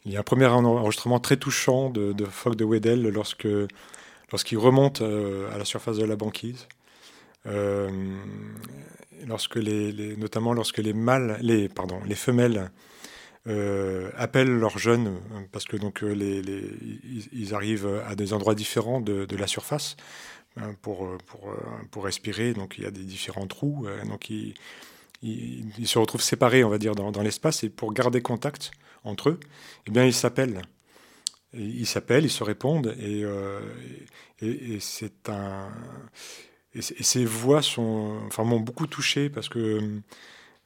[0.06, 2.26] Il y a un premier enregistrement très touchant de, de
[2.56, 3.48] de Weddell lorsque,
[4.32, 6.68] lorsqu'il remonte euh, à la surface de la banquise.
[7.46, 7.90] Euh,
[9.28, 12.72] lorsque les, notamment lorsque les mâles, les, pardon, les femelles
[13.48, 15.20] euh, appellent leurs jeunes,
[15.52, 16.42] parce que donc les,
[17.34, 19.98] ils arrivent à des endroits différents de, la surface
[20.58, 21.54] hein, pour, pour,
[21.92, 22.54] pour, respirer.
[22.54, 23.88] Donc il y a des différents trous.
[24.06, 24.54] donc ils,
[25.86, 27.64] se retrouvent séparés, on va dire, dans l'espace.
[27.64, 28.72] Et pour garder contact,
[29.04, 29.40] entre eux,
[29.88, 30.62] eh bien, ils s'appellent.
[31.54, 33.60] Ils s'appellent, ils se répondent, et, euh,
[34.80, 35.70] c'est un.
[36.76, 40.02] Et, ces voix sont, enfin, m'ont beaucoup touché parce que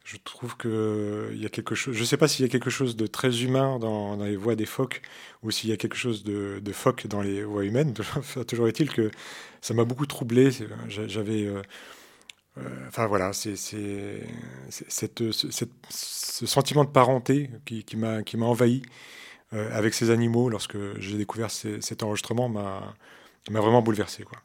[0.06, 1.96] Je trouve que il y a quelque chose.
[1.96, 4.56] Je ne sais pas s'il y a quelque chose de très humain dans, les voix
[4.56, 5.02] des phoques
[5.44, 7.94] ou s'il y a quelque chose de, phoque dans les voix humaines.
[8.48, 9.12] Toujours est-il que
[9.62, 10.50] ça m'a beaucoup troublé.
[10.90, 11.62] J'avais euh, euh,
[12.88, 14.26] enfin voilà, c'est ce
[16.46, 18.84] sentiment de parenté qui, qui m'a envahi
[19.54, 22.96] euh, avec ces animaux lorsque j'ai découvert cet enregistrement m'a
[23.48, 24.24] vraiment bouleversé.
[24.24, 24.40] Quoi.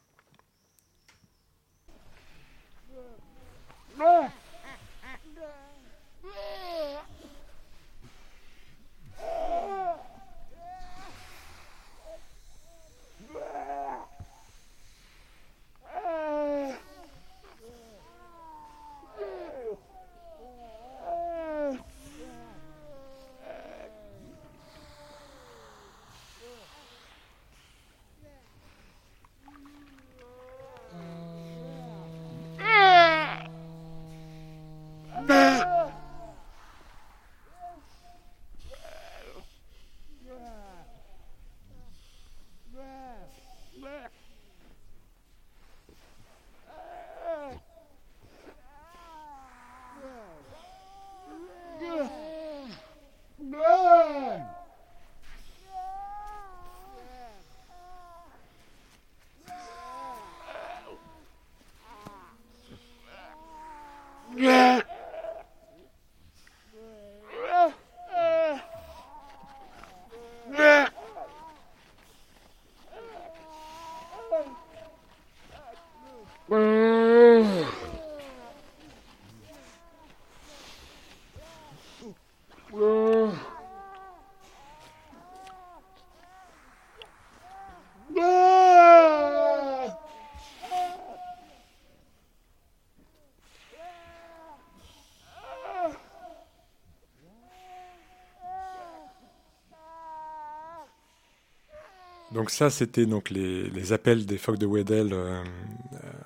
[102.39, 105.43] Donc ça, c'était donc les, appels des phoques de Weddell euh,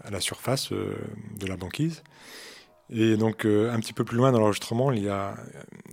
[0.03, 0.93] à la surface euh,
[1.39, 2.03] de la banquise.
[2.91, 5.34] Et donc euh, un petit peu plus loin dans l'enregistrement, il y a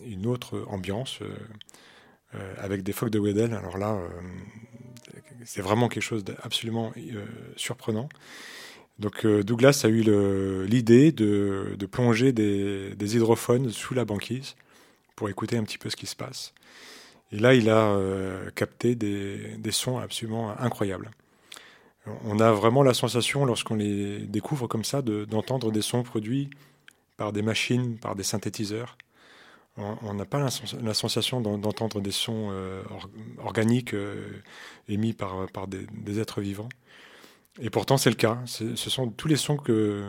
[0.04, 1.20] une autre ambiance
[2.58, 3.54] avec des phoques de Weddell.
[3.54, 3.98] Alors là,
[5.46, 6.92] c'est vraiment quelque chose d'absolument
[7.56, 8.10] surprenant.
[8.98, 10.02] Donc Douglas a eu
[10.66, 14.54] l'idée de, plonger des, des, hydrophones sous la banquise
[15.16, 16.52] pour écouter un petit peu ce qui se passe.
[17.32, 21.10] Et là, il a euh, capté des, sons absolument incroyables.
[22.24, 26.50] On a vraiment la sensation, lorsqu'on les découvre comme ça, d'entendre des sons produits
[27.16, 28.96] par des machines, par des synthétiseurs.
[29.76, 32.82] On n'a pas la, sensation d'entendre des sons euh,
[33.38, 34.42] organiques euh,
[34.88, 36.68] émis par, des, êtres vivants.
[37.60, 38.38] Et pourtant, c'est le cas.
[38.46, 40.04] Ce sont tous les sons que,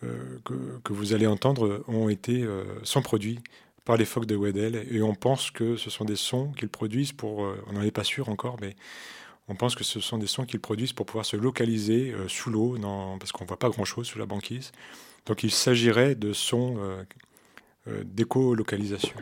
[0.00, 2.46] que, que, vous allez entendre ont été,
[2.84, 3.40] sont produits
[3.88, 7.12] par les phoques de Weddell et on pense que ce sont des sons qu'ils produisent
[7.14, 8.76] pour, euh, on n'en est pas sûr encore, mais
[9.48, 12.50] on pense que ce sont des sons qu'ils produisent pour pouvoir se localiser euh, sous
[12.50, 12.76] l'eau,
[13.18, 14.72] parce qu'on ne voit pas grand-chose sous la banquise.
[15.24, 19.16] Donc il s'agirait de sons euh, d'éco-localisation.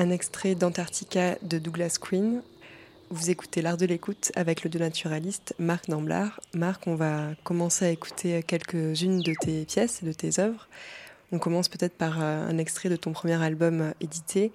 [0.00, 2.42] Un extrait d'Antarctica de Douglas Queen.
[3.10, 6.40] Vous écoutez l'art de l'écoute avec le naturaliste Marc Namblard.
[6.54, 10.68] Marc, on va commencer à écouter quelques-unes de tes pièces, de tes œuvres.
[11.32, 14.52] On commence peut-être par euh, un extrait de ton premier album euh, édité,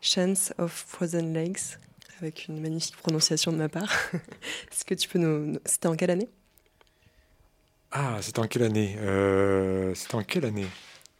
[0.00, 1.78] Chance of Frozen Lakes,
[2.20, 3.92] avec une magnifique prononciation de ma part.
[4.72, 5.56] Est-ce que tu peux nous...
[5.66, 6.28] C'était en quelle année?
[7.92, 8.96] Ah, c'était en quelle année?
[8.98, 10.66] Euh, C'était en quelle année?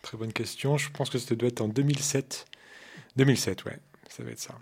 [0.02, 0.76] Très bonne question.
[0.76, 2.46] Je pense que ça doit être en 2007.
[3.20, 4.58] 2007, ouais, ça va être ça.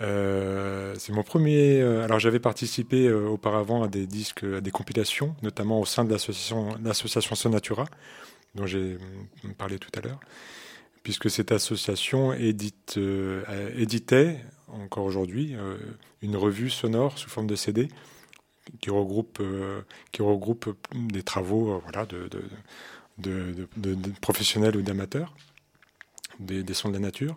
[0.00, 1.80] Euh, c'est mon premier.
[1.80, 6.04] Euh, alors j'avais participé euh, auparavant à des disques, à des compilations, notamment au sein
[6.04, 7.84] de l'association, Sonatura,
[8.56, 8.98] dont j'ai
[9.58, 10.18] parlé tout à l'heure,
[11.04, 12.98] puisque cette association édite,
[13.76, 15.54] éditait encore aujourd'hui
[16.20, 17.88] une revue sonore sous forme de CD
[18.80, 19.40] qui regroupe,
[20.10, 23.68] qui regroupe des travaux voilà, de,
[24.20, 25.34] professionnels ou d'amateurs,
[26.40, 27.36] des, sons de la nature.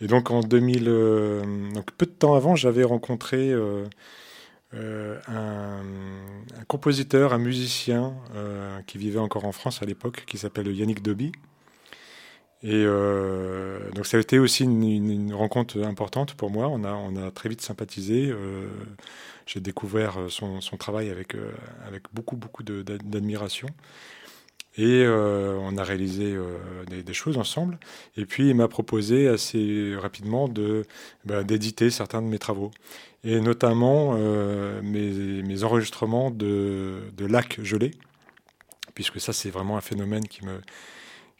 [0.00, 3.84] Et donc en 2000, euh, donc peu de temps avant, j'avais rencontré euh,
[4.74, 5.82] euh, un,
[6.68, 8.14] compositeur, un musicien
[8.86, 11.32] qui vivait encore en France à l'époque, qui s'appelle Yannick Doby.
[12.62, 12.84] Et
[13.94, 16.68] donc ça a été aussi une, une, rencontre importante pour moi.
[16.68, 18.34] On a, on a très vite sympathisé.
[19.46, 21.34] J'ai découvert son, son, travail avec,
[21.86, 23.66] avec beaucoup, beaucoup d'admiration.
[24.76, 26.56] Et euh, on a réalisé euh,
[26.86, 27.78] des, choses ensemble.
[28.16, 30.84] Et puis il m'a proposé assez rapidement de
[31.24, 32.70] bah, d'éditer certains de mes travaux,
[33.24, 37.90] et notamment euh, mes, mes, enregistrements de, de lacs gelés,
[38.94, 40.60] puisque ça c'est vraiment un phénomène qui me,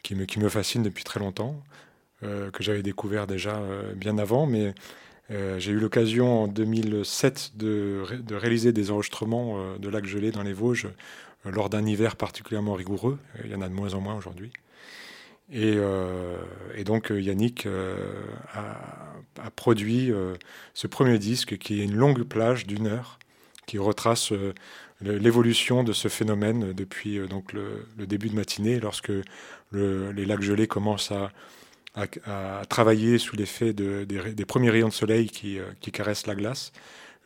[0.03, 1.62] qui me, qui me fascine depuis très longtemps,
[2.22, 3.62] que j'avais découvert déjà
[3.97, 4.74] bien avant, mais
[5.31, 10.53] j'ai eu l'occasion en 2007 de, de, réaliser des enregistrements de lacs gelés dans les
[10.53, 10.89] Vosges
[11.45, 13.18] lors d'un hiver particulièrement rigoureux.
[13.45, 14.53] Il y en a de moins en moins aujourd'hui.
[15.53, 16.36] Et, euh,
[16.84, 17.97] donc euh, Yannick euh,
[18.55, 20.34] a, produit euh,
[20.74, 23.18] ce premier disque qui est une longue plage d'une heure
[23.66, 24.55] qui retrace euh,
[25.01, 29.12] l'évolution de ce phénomène depuis euh, donc le, début de matinée lorsque
[29.70, 31.32] le, les lacs gelés commencent à,
[32.68, 35.59] travailler sous l'effet de, des, premiers rayons de soleil qui
[35.93, 36.72] caressent la glace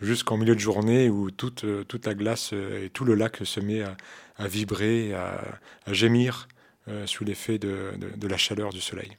[0.00, 3.38] jusqu'en milieu de journée où toute, euh, toute la glace euh, et tout le lac
[3.44, 5.58] se met à, vibrer, à,
[5.92, 6.48] gémir
[6.88, 9.16] euh, sous l'effet de, de la chaleur du soleil.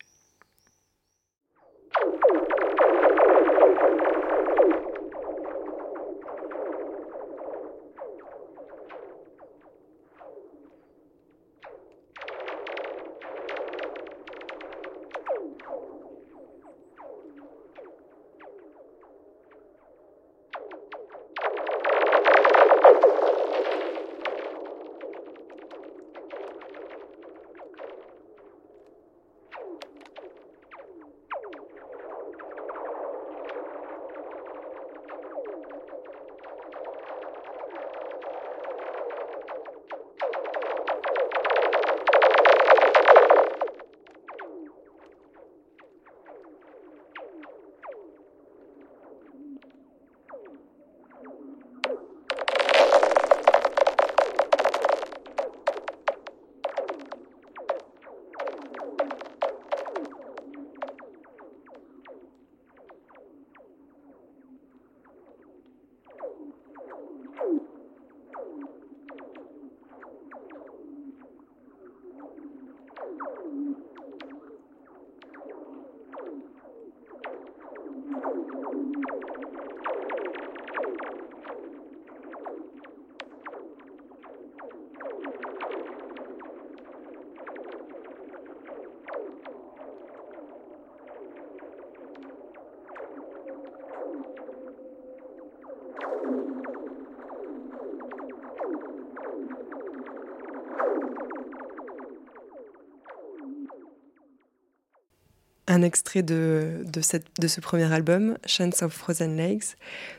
[105.86, 109.78] Extrait de, de, cette, de, ce premier album, Chance of Frozen Lakes.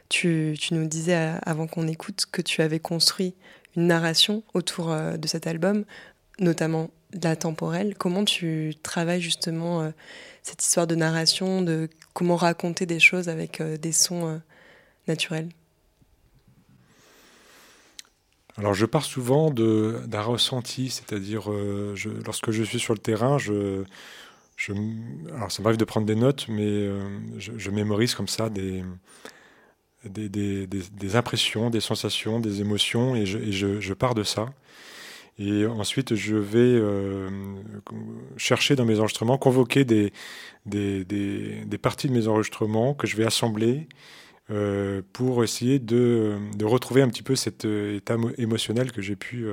[0.09, 3.35] Tu, tu nous disais avant qu'on écoute que tu avais construit
[3.77, 5.85] une narration autour euh, de cet album,
[6.41, 6.91] notamment
[7.23, 7.95] la temporelle.
[7.97, 9.91] Comment tu travailles justement euh,
[10.43, 14.41] cette histoire de narration, de comment raconter des choses avec euh, des sons
[15.07, 15.49] naturels?
[18.59, 21.51] Alors je pars souvent d'un ressenti, c'est-à-dire
[22.25, 23.85] lorsque je suis sur le terrain, je,
[24.67, 24.73] je,
[25.35, 26.99] alors ça m'arrive de prendre des notes, mais euh,
[27.39, 28.83] je, mémorise comme ça des,
[31.15, 34.47] impressions, des sensations, des émotions, et, je, pars de ça.
[35.39, 37.29] Et ensuite, je vais euh,
[38.37, 40.13] chercher dans mes enregistrements, convoquer des,
[41.81, 43.87] parties de mes enregistrements que je vais assembler
[44.51, 49.47] euh, pour essayer de, retrouver un petit peu cet état émotionnel que j'ai pu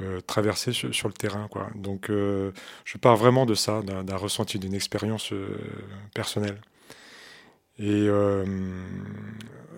[0.00, 1.48] euh, traverser sur, le terrain.
[1.48, 1.68] Quoi.
[1.74, 2.50] Donc, euh,
[2.84, 5.56] je pars vraiment de ça, d'un ressenti, d'une expérience euh,
[6.14, 6.60] personnelle.
[7.78, 8.08] Et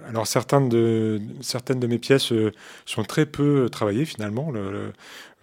[0.06, 1.18] alors certaines de,
[1.86, 2.30] mes pièces
[2.84, 4.92] sont très peu travaillées finalement, le, le,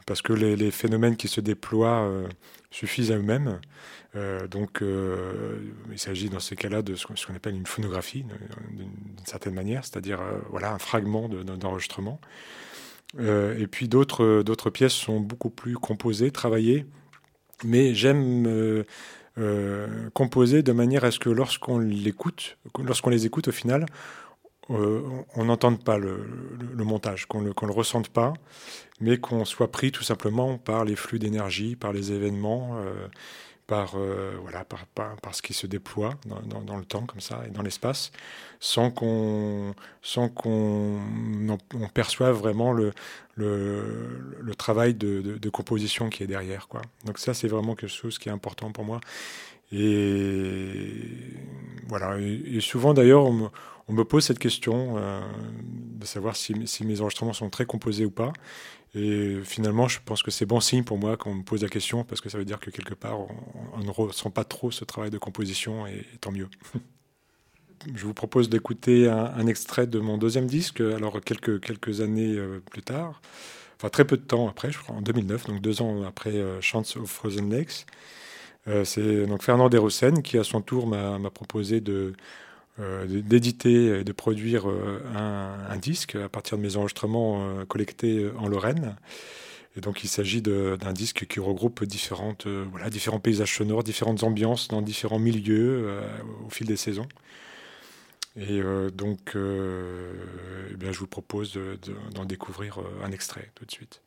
[0.06, 2.08] parce que les, phénomènes qui se déploient
[2.70, 3.60] suffisent à eux-mêmes.
[4.16, 5.60] Euh, donc, euh,
[5.92, 8.26] il s'agit dans ces cas-là de ce qu'on appelle une phonographie,
[8.72, 8.90] d'une
[9.26, 12.20] certaine manière, c'est-à-dire euh, voilà un fragment d'enregistrement.
[12.22, 12.28] De,
[13.20, 16.86] et puis d'autres d'autres pièces sont beaucoup plus composées, travaillées,
[17.64, 18.84] mais j'aime
[20.14, 23.86] composer de manière à ce que lorsqu'on l'écoute, lorsqu'on les écoute au final,
[24.70, 25.02] euh,
[25.36, 26.26] on n'entende pas le,
[26.78, 28.34] montage, qu'on ne le, ressente pas,
[29.02, 33.08] mais qu'on soit pris tout simplement par les flux d'énergie, par les événements, euh,
[33.68, 37.22] par, euh, voilà, par, par, par, ce qui se déploie dans, dans, le temps comme
[37.22, 38.12] ça et dans l'espace,
[38.60, 41.00] sans qu'on sans qu'on
[41.74, 42.92] on perçoive vraiment le,
[43.36, 46.68] le, travail de, de, composition qui est derrière.
[46.68, 46.82] Quoi.
[47.06, 49.00] Donc ça, c'est vraiment quelque chose qui est important pour moi.
[49.72, 51.10] Et
[51.88, 52.20] voilà.
[52.20, 53.50] Et, souvent d'ailleurs, on,
[53.88, 55.22] on, me pose cette question euh,
[55.64, 58.34] de savoir si, si, mes enregistrements sont très composés ou pas.
[58.96, 62.04] Et finalement, je pense que c'est bon signe pour moi qu'on me pose la question
[62.04, 63.20] parce que ça veut dire que quelque part,
[63.74, 66.48] on, ne ressent pas trop ce travail de composition et, tant mieux.
[67.96, 72.62] je vous propose d'écouter un, extrait de mon deuxième disque, alors quelques, quelques années euh,
[72.72, 73.22] plus tard,
[73.78, 76.62] enfin très peu de temps après, je crois en 2009, donc deux ans après euh,
[76.62, 77.88] Chants of Frozen Lakes.
[78.68, 82.14] Euh, c'est donc Fernand Desrossen qui, à son tour, m'a proposé de
[82.80, 88.48] d'éditer et de produire euh, un, disque à partir de mes enregistrements euh, collectés en
[88.48, 88.96] Lorraine.
[89.76, 94.24] Et donc il s'agit d'un disque qui regroupe différentes, euh, voilà, différents paysages sonores, différentes
[94.24, 96.08] ambiances dans différents milieux euh,
[96.46, 97.08] au fil des saisons.
[98.36, 101.54] Et euh, donc eh bien, je vous propose
[102.14, 104.02] d'en de, découvrir un extrait tout de suite.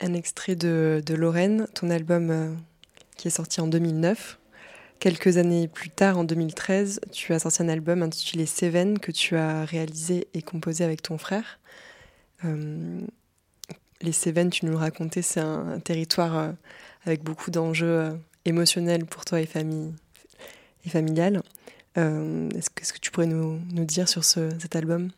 [0.00, 2.54] Un extrait de, Lorraine, ton album euh,
[3.16, 4.38] qui est sorti en 2009.
[4.98, 9.36] Quelques années plus tard, en 2013, tu as sorti un album intitulé Seven que tu
[9.36, 11.58] as réalisé et composé avec ton frère.
[12.44, 13.00] Euh,
[14.02, 16.52] les Cévennes, tu nous le racontais, c'est un, territoire euh,
[17.04, 19.92] avec beaucoup d'enjeux émotionnels pour toi et, famille,
[20.86, 21.42] familial.
[21.96, 25.10] Est-ce que, tu pourrais nous, dire sur ce- cet album?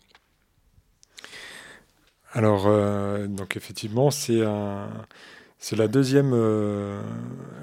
[2.34, 7.02] Alors, euh, donc effectivement, c'est la deuxième euh,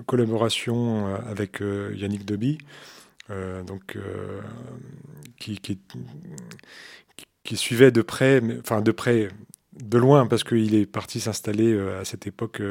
[0.06, 2.60] collaboration euh, avec Yannick Deby,
[5.38, 5.80] qui,
[7.56, 9.30] suivait de près, enfin de près,
[9.74, 12.62] de loin, parce qu'il est parti s'installer à cette époque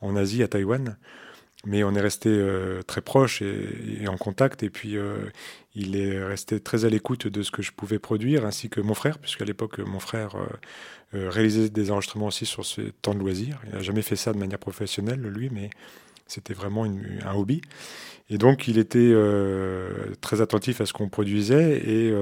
[0.00, 0.96] en Asie, à Taïwan.
[1.64, 4.62] Mais on est resté euh, très proche et, en contact.
[4.62, 5.16] Et puis, euh,
[5.74, 8.94] il est resté très à l'écoute de ce que je pouvais produire, ainsi que mon
[8.94, 10.36] frère, puisqu'à l'époque, mon frère
[11.14, 13.60] euh, réalisait des enregistrements aussi sur ses temps de loisirs.
[13.66, 15.70] Il n'a jamais fait ça de manière professionnelle, lui, mais
[16.26, 17.60] c'était vraiment un hobby.
[18.28, 19.14] Et donc, il était
[20.22, 22.14] très attentif à ce qu'on produisait et,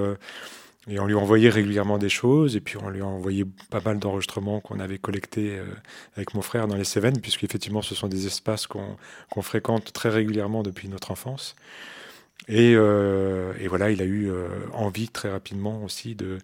[0.88, 2.56] et on lui envoyait régulièrement des choses.
[2.56, 5.64] Et puis, on lui a envoyé pas mal d'enregistrements qu'on avait collectés euh,
[6.16, 10.62] avec mon frère dans les Cévennes, puisqu'effectivement, ce sont des espaces qu'on fréquente très régulièrement
[10.62, 11.54] depuis notre enfance.
[12.48, 16.38] Et, euh, voilà, il a eu euh, envie très rapidement aussi de,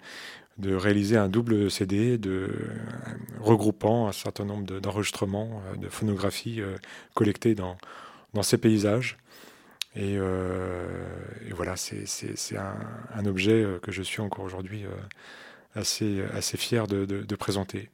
[0.63, 2.19] réaliser un double CD
[3.41, 6.63] regroupant un certain nombre de- d'enregistrements, de phonographies
[7.15, 7.77] collectées dans,
[8.33, 9.19] dans ces paysages.
[9.97, 11.07] Et, euh,
[11.49, 12.05] et voilà, c'est
[12.59, 14.91] un, objet euh, que je suis encore aujourd'hui euh,
[15.75, 17.89] assez, fier de présenter.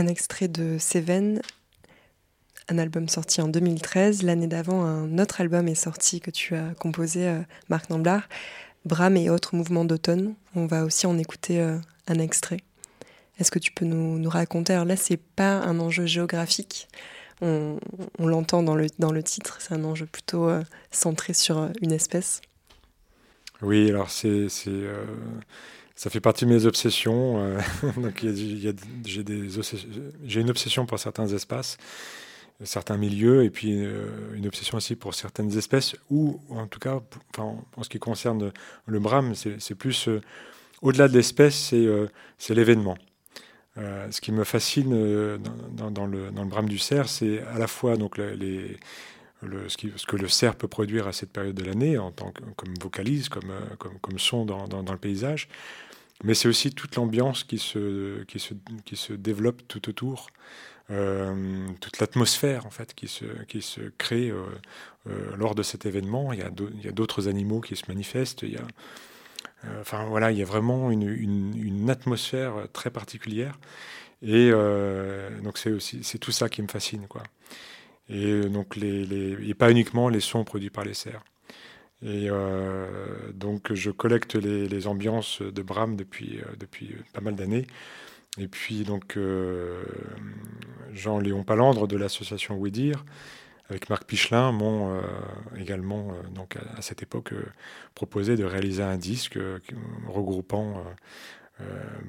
[0.00, 1.42] Un extrait de Seven,
[2.70, 4.22] un album sorti en 2013.
[4.22, 8.26] L'année d'avant, un autre album est sorti que tu as composé, euh, Marc Namblard,
[8.86, 10.36] Bram et autres mouvements d'automne.
[10.54, 11.76] On va aussi en écouter euh,
[12.08, 12.60] un extrait.
[13.38, 14.72] Est-ce que tu peux nous, raconter?
[14.72, 16.88] Alors là, c'est pas un enjeu géographique.
[17.42, 17.78] On,
[18.18, 19.58] l'entend dans le, dans le titre.
[19.60, 22.40] C'est un enjeu plutôt euh, centré sur une espèce.
[23.60, 24.48] Oui, alors c'est,
[26.00, 27.58] ça fait partie de mes obsessions.
[29.04, 31.76] j'ai, une obsession pour certains espaces,
[32.64, 37.02] certains milieux, et puis euh, une obsession aussi pour certaines espèces, ou en tout cas,
[37.36, 38.50] en ce qui concerne
[38.86, 40.22] le brame, c'est, plus euh,
[40.80, 42.06] au-delà de l'espèce, c'est, euh,
[42.48, 42.96] l'événement.
[43.76, 45.38] Ce qui me fascine
[45.74, 48.76] dans, le, dans brame du cerf, c'est à la fois donc, ce,
[50.06, 53.28] que le cerf peut produire à cette période de l'année, en tant que, comme vocalise,
[53.28, 53.50] comme,
[54.18, 55.48] son dans le paysage,
[56.22, 60.28] mais c'est aussi toute l'ambiance qui se, qui, se, qui se développe tout autour,
[60.90, 64.42] euh, toute l'atmosphère en fait qui se, qui se crée euh,
[65.08, 66.32] euh, lors de cet événement.
[66.32, 68.66] Il y a d'autres animaux qui se manifestent, il y a
[69.80, 73.58] enfin voilà, il y a vraiment une, une, atmosphère très particulière.
[74.22, 74.50] Et
[75.42, 77.22] donc c'est aussi c'est tout ça qui me fascine quoi.
[78.08, 81.22] Et donc les, les, et pas uniquement les sons produits par les cerfs.
[82.02, 82.28] Et
[83.34, 87.66] donc je collecte les, ambiances de Brahms depuis, depuis pas mal d'années.
[88.38, 89.18] Et puis donc
[90.94, 93.04] Jean-Léon Palandre de l'association Ouédir
[93.70, 95.00] avec Marc Pichelin, m'ont euh,
[95.56, 97.44] également, euh, donc à, cette époque, euh,
[97.94, 99.38] proposé de réaliser un disque
[100.08, 100.84] regroupant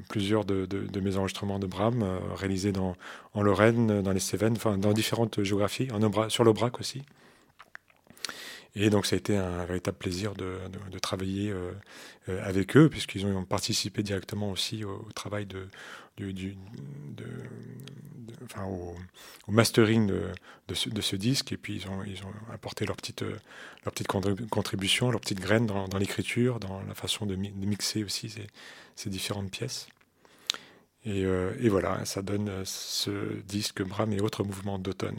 [0.08, 2.06] plusieurs de, mes enregistrements de Brahms,
[2.36, 2.96] réalisés dans,
[3.34, 7.04] en Lorraine, dans les Cévennes, enfin dans différentes géographies, en, sur l'Aubrac aussi.
[8.76, 10.58] Et donc ça a été un véritable plaisir de,
[11.02, 11.54] travailler
[12.28, 15.68] avec eux, puisqu'ils ont participé directement aussi au travail de,
[16.18, 16.58] du,
[18.44, 18.96] enfin, au,
[19.52, 21.52] mastering de, ce, disque.
[21.52, 25.66] Et puis ils ont, ils ont apporté leur petite, leur petite contribution, leur petite graine
[25.66, 28.34] dans, l'écriture, dans la façon de, mixer aussi
[28.96, 29.88] ces, différentes pièces.
[31.04, 35.18] Et, euh, et, voilà, ça donne ce disque Bram et autres mouvements d'automne.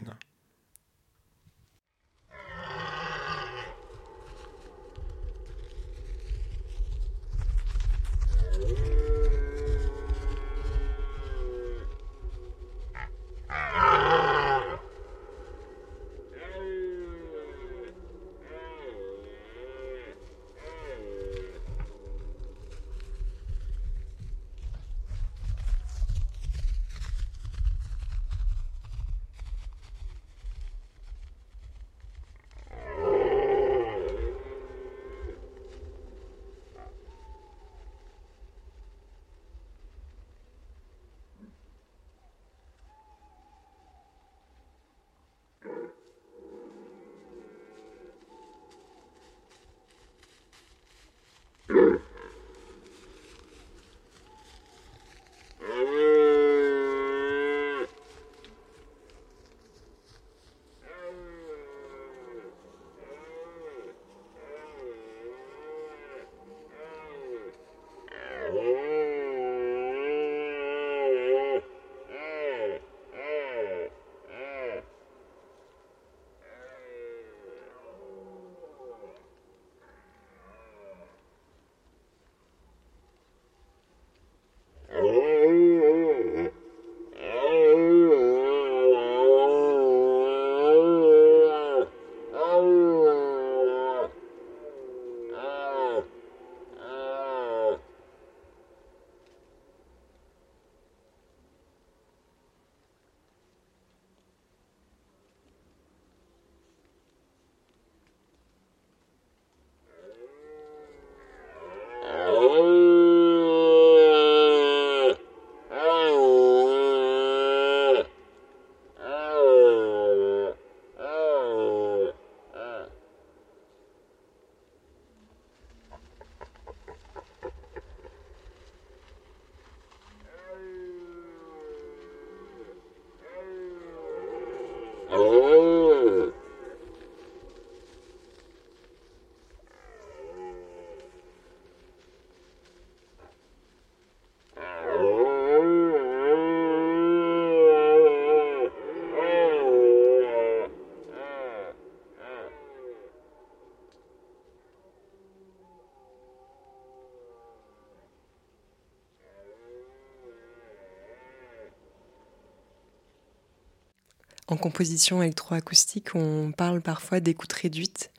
[164.53, 168.11] En composition électroacoustique, on parle parfois d'écoute réduite,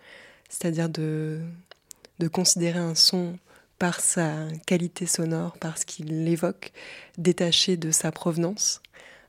[0.48, 1.40] c'est-à-dire de,
[2.18, 3.38] de considérer un son
[3.78, 6.72] par sa qualité sonore, par ce qu'il évoque,
[7.18, 8.82] détaché de sa provenance.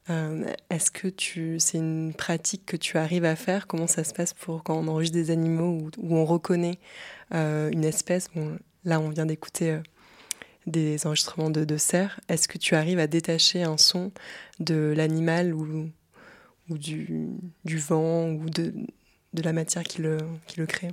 [0.09, 3.67] Euh, est-ce que tu, c'est une pratique que tu arrives à faire?
[3.67, 6.79] Comment ça se passe pour quand on enregistre des animaux où, on reconnaît
[7.35, 8.29] euh, une espèce?
[8.33, 9.79] Bon, Là, on vient d'écouter euh,
[10.65, 12.19] des enregistrements de, de cerfs.
[12.29, 14.11] Est-ce que tu arrives à détacher un son
[14.59, 15.91] de l'animal ou,
[16.69, 17.29] ou du,
[17.65, 18.73] vent ou de,
[19.33, 20.17] de, la matière qui le,
[20.47, 20.91] qui le crée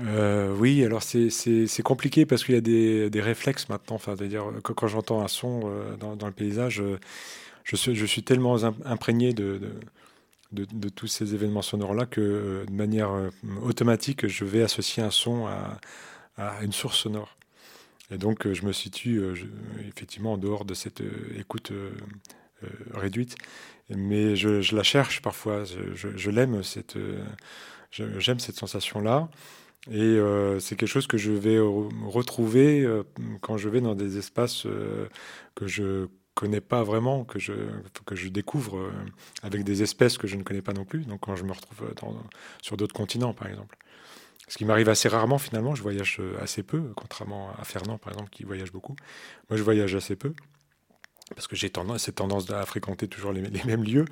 [0.00, 3.96] euh, oui, alors c'est compliqué parce qu'il y a des, des, réflexes maintenant.
[3.96, 6.98] Enfin, dire quand, j'entends un son euh, dans, dans, le paysage, euh,
[7.62, 9.60] je suis, je suis tellement imprégné de,
[10.52, 13.10] de, de, tous ces événements sonores-là que de manière
[13.62, 15.78] automatique, je vais associer un son à,
[16.36, 17.36] à une source sonore.
[18.10, 19.22] Et donc, je me situe
[19.88, 21.02] effectivement en dehors de cette
[21.38, 21.72] écoute
[22.92, 23.36] réduite.
[23.90, 25.64] Mais je, la cherche parfois.
[25.64, 26.96] Je, l'aime, cette,
[27.90, 29.28] j'aime cette sensation-là.
[29.90, 33.02] Et euh, c'est quelque chose que je vais re- retrouver euh,
[33.42, 35.06] quand je vais dans des espaces euh,
[35.54, 37.52] que je connais pas vraiment, que je,
[38.06, 38.92] que je découvre euh,
[39.42, 41.04] avec des espèces que je ne connais pas non plus.
[41.04, 41.92] Donc quand je me retrouve
[42.62, 43.76] sur d'autres continents, par exemple.
[44.48, 48.12] Ce qui m'arrive assez rarement finalement, je voyage euh, assez peu, contrairement à Fernand par
[48.14, 48.96] exemple qui voyage beaucoup.
[49.50, 50.32] Moi je voyage assez peu
[51.34, 54.04] parce que j'ai tendance, cette tendance à fréquenter toujours les, mêmes lieux.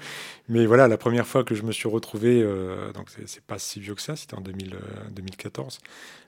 [0.48, 3.80] Mais voilà, la première fois que je me suis retrouvé, euh, donc c'est- pas si
[3.80, 4.78] vieux que ça, c'était en 2000, euh,
[5.10, 5.78] 2014.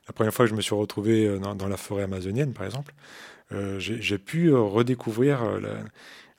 [0.06, 2.94] La première fois que je me suis retrouvé euh, dans, la forêt amazonienne, par exemple,
[3.52, 5.42] euh, j'ai pu euh, redécouvrir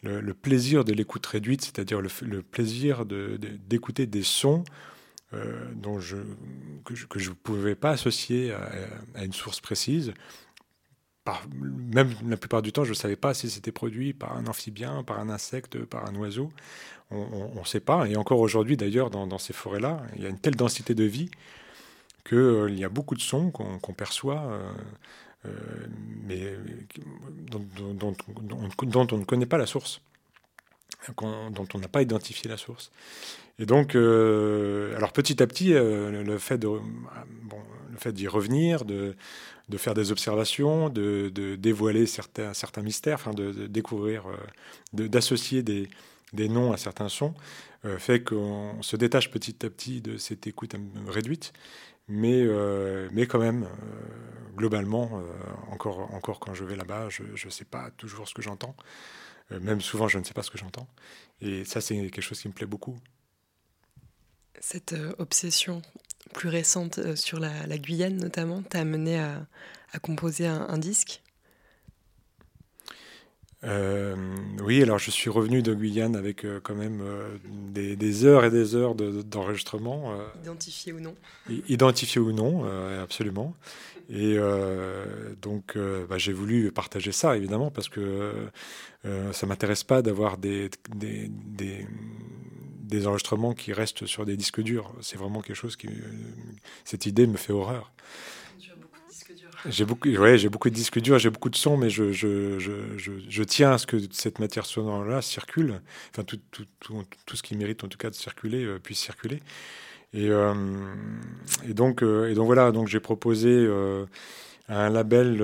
[0.04, 4.64] le, plaisir de l'écoute réduite, c'est-à-dire le, plaisir d'écouter des sons
[5.74, 8.54] dont que je ne pouvais pas associer
[9.16, 10.14] à une source précise.
[11.94, 15.04] Même la plupart du temps, je ne savais pas si c'était produit par un amphibien,
[15.04, 16.52] par un insecte, par un oiseau.
[17.12, 18.08] On ne sait pas.
[18.08, 21.30] Et encore aujourd'hui, d'ailleurs, dans, ces forêts-là, il y a une telle densité de vie
[22.28, 24.72] qu'il euh, y a beaucoup de sons qu'on perçoit, euh,
[25.46, 25.50] euh,
[26.24, 26.58] mais
[27.52, 30.02] dont, on ne connaît pas la source,
[31.18, 32.92] dont on n'a pas identifié la source.
[33.58, 37.62] Et donc, euh, alors petit à petit, le fait de, bon,
[37.92, 39.16] le fait d'y revenir, de,
[39.70, 45.90] de faire des observations, de, dévoiler certains, mystères, de, découvrir, euh, d'associer des,
[46.34, 47.34] noms à certains sons,
[47.86, 51.54] euh, fait qu'on se détache petit à petit de cette écoute euh, réduite,
[52.08, 53.68] mais, euh, mais quand même,
[54.56, 55.24] globalement,
[55.72, 58.76] encore, encore quand je vais là-bas, je ne sais pas toujours ce que j'entends.
[59.50, 60.88] Même souvent, je ne sais pas ce que j'entends.
[61.42, 62.96] Et ça, c'est quelque chose qui me plaît beaucoup.
[64.60, 65.82] Cette obsession
[66.34, 69.46] plus récente euh, sur la, la Guyane notamment t'a amené à,
[69.92, 71.22] à composer un, un disque?
[73.64, 74.16] Euh,
[74.62, 77.38] oui, alors je suis revenu de Guyane avec euh, quand même euh,
[77.74, 80.14] des, des heures et des heures de- d'enregistrement.
[80.44, 81.16] Identifié ou non?
[81.68, 82.66] Identifié ou non,
[83.02, 83.56] absolument.
[84.10, 84.38] Et
[85.42, 85.78] donc,
[86.10, 88.50] bah, j'ai voulu partager ça, évidemment, parce que
[89.32, 91.88] ça m'intéresse pas d'avoir des, des, des,
[92.86, 94.94] des enregistrements qui restent sur des disques durs.
[95.02, 95.88] C'est vraiment quelque chose qui...
[95.88, 95.92] euh,
[96.84, 97.92] cette idée me fait horreur.
[99.68, 102.60] J'ai beaucoup, ouais, j'ai beaucoup de disques durs, j'ai beaucoup de sons, mais je, je,
[102.60, 102.72] je,
[103.28, 105.82] je, tiens à ce que cette matière sonore-là circule,
[106.12, 109.00] enfin tout, tout, tout, tout ce qui mérite en tout cas de circuler euh, puisse
[109.00, 109.42] circuler.
[110.14, 110.54] Et, euh,
[111.68, 113.68] et donc, euh, et donc voilà, donc j'ai proposé
[114.68, 115.44] à un label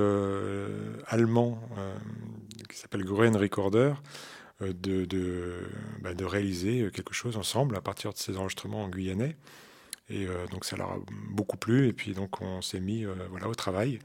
[1.07, 1.59] allemand
[2.69, 3.93] qui s'appelle Gruen Recorder
[4.61, 5.59] de, de,
[6.01, 9.35] bah, de réaliser quelque chose ensemble à partir de ces enregistrements en guyanais.
[10.09, 11.87] Et euh, donc ça leur a beaucoup plu.
[11.87, 13.99] Et puis donc on s'est mis euh, voilà, au travail.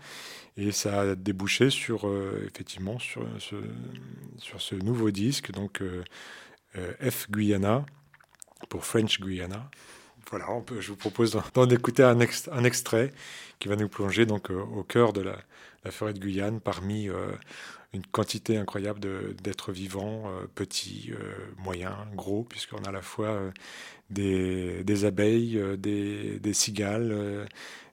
[0.56, 3.56] Et ça a débouché sur, euh, effectivement, sur ce,
[4.38, 6.02] sur ce nouveau disque, donc euh,
[6.76, 7.84] euh, F Guyana,
[8.70, 9.70] pour French Guyana.
[10.30, 10.46] Voilà,
[10.80, 13.12] je vous propose d'en- écouter un, ex- un extrait
[13.58, 15.36] qui va nous plonger donc euh, au cœur de la,
[15.90, 17.32] forêt de Guyane, parmi euh,
[17.92, 19.00] une quantité incroyable
[19.42, 23.50] d'êtres vivants, euh, petits, euh, moyens, gros, puisqu'on a à la fois euh,
[24.10, 27.46] des, abeilles, des, cigales,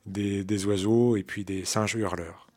[0.06, 2.48] des, des oiseaux et puis des singes hurleurs.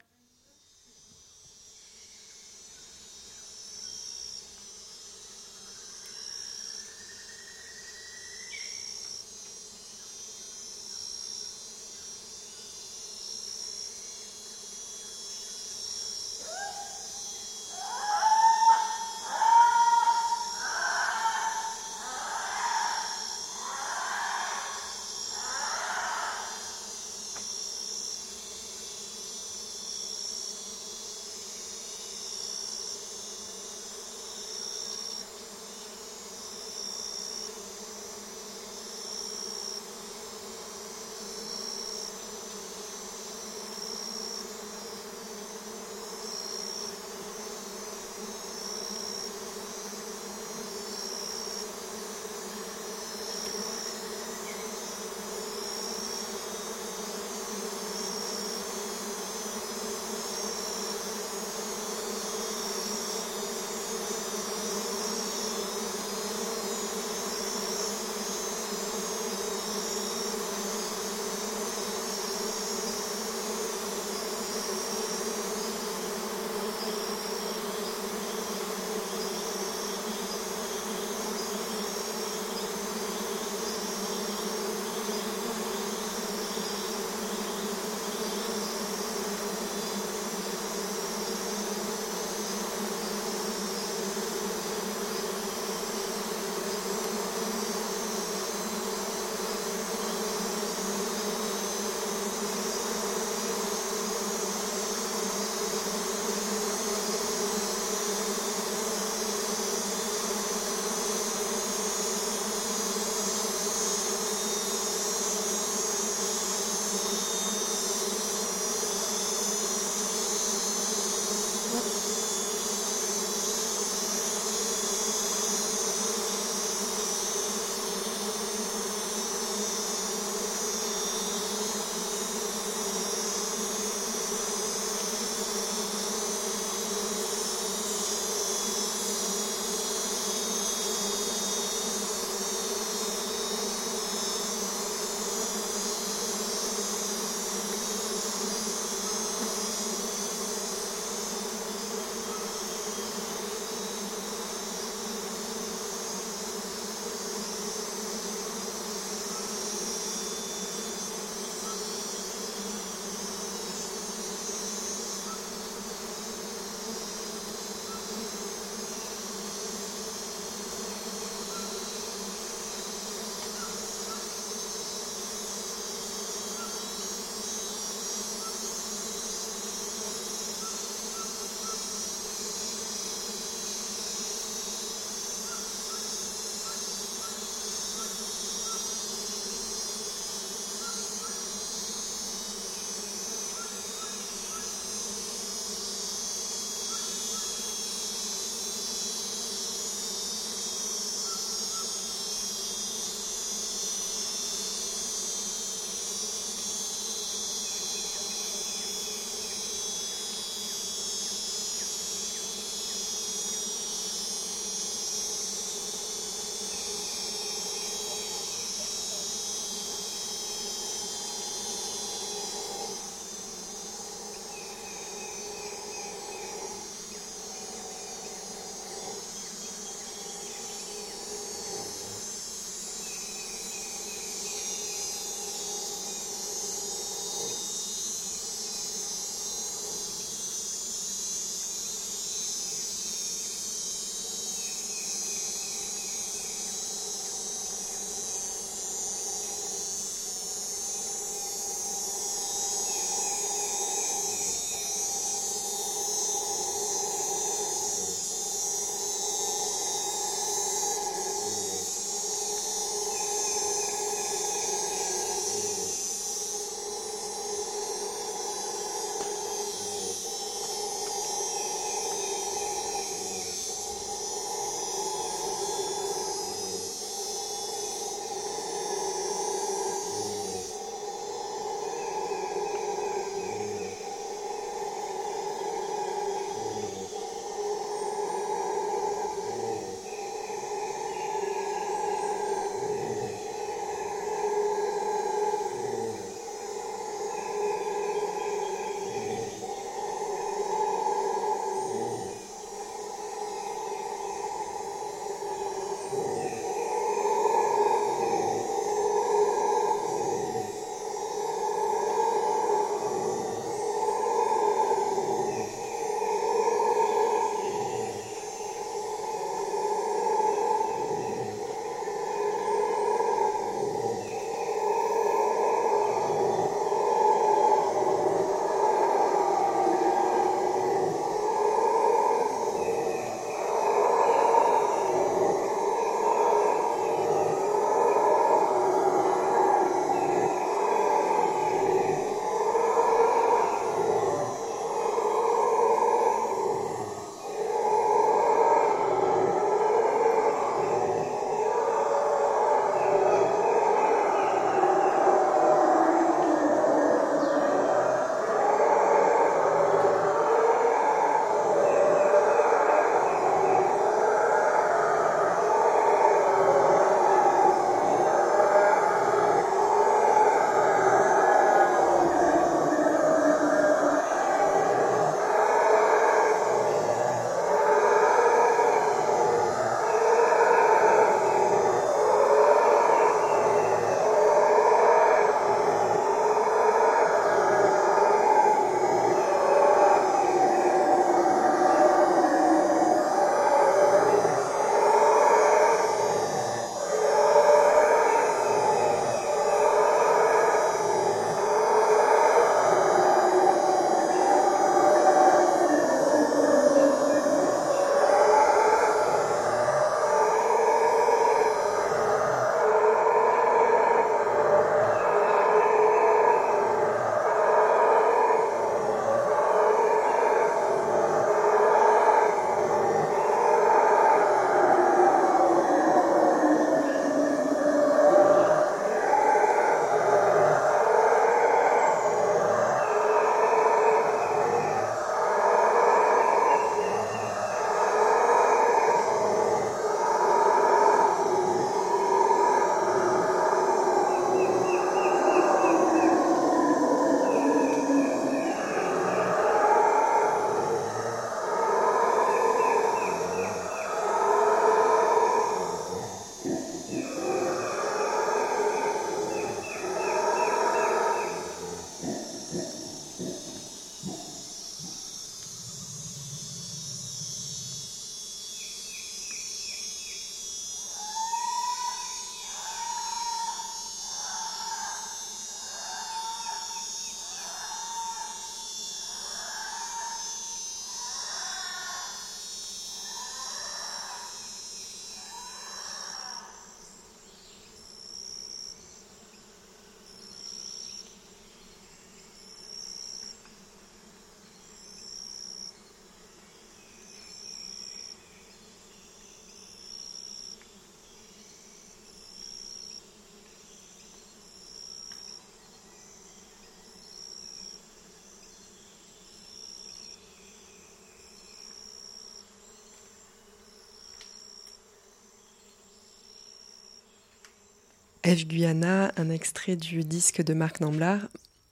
[518.47, 521.49] Eve Guyana, un extrait du disque de Marc Namblar.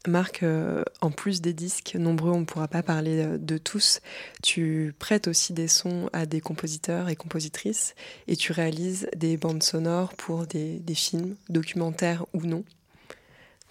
[0.06, 4.00] Marc, euh, en plus des disques, nombreux, on ne pourra pas parler euh, de tous,
[4.40, 7.96] tu prêtes aussi des sons à des compositeurs et compositrices
[8.28, 12.62] et tu réalises des bandes sonores pour des, films, documentaires ou non.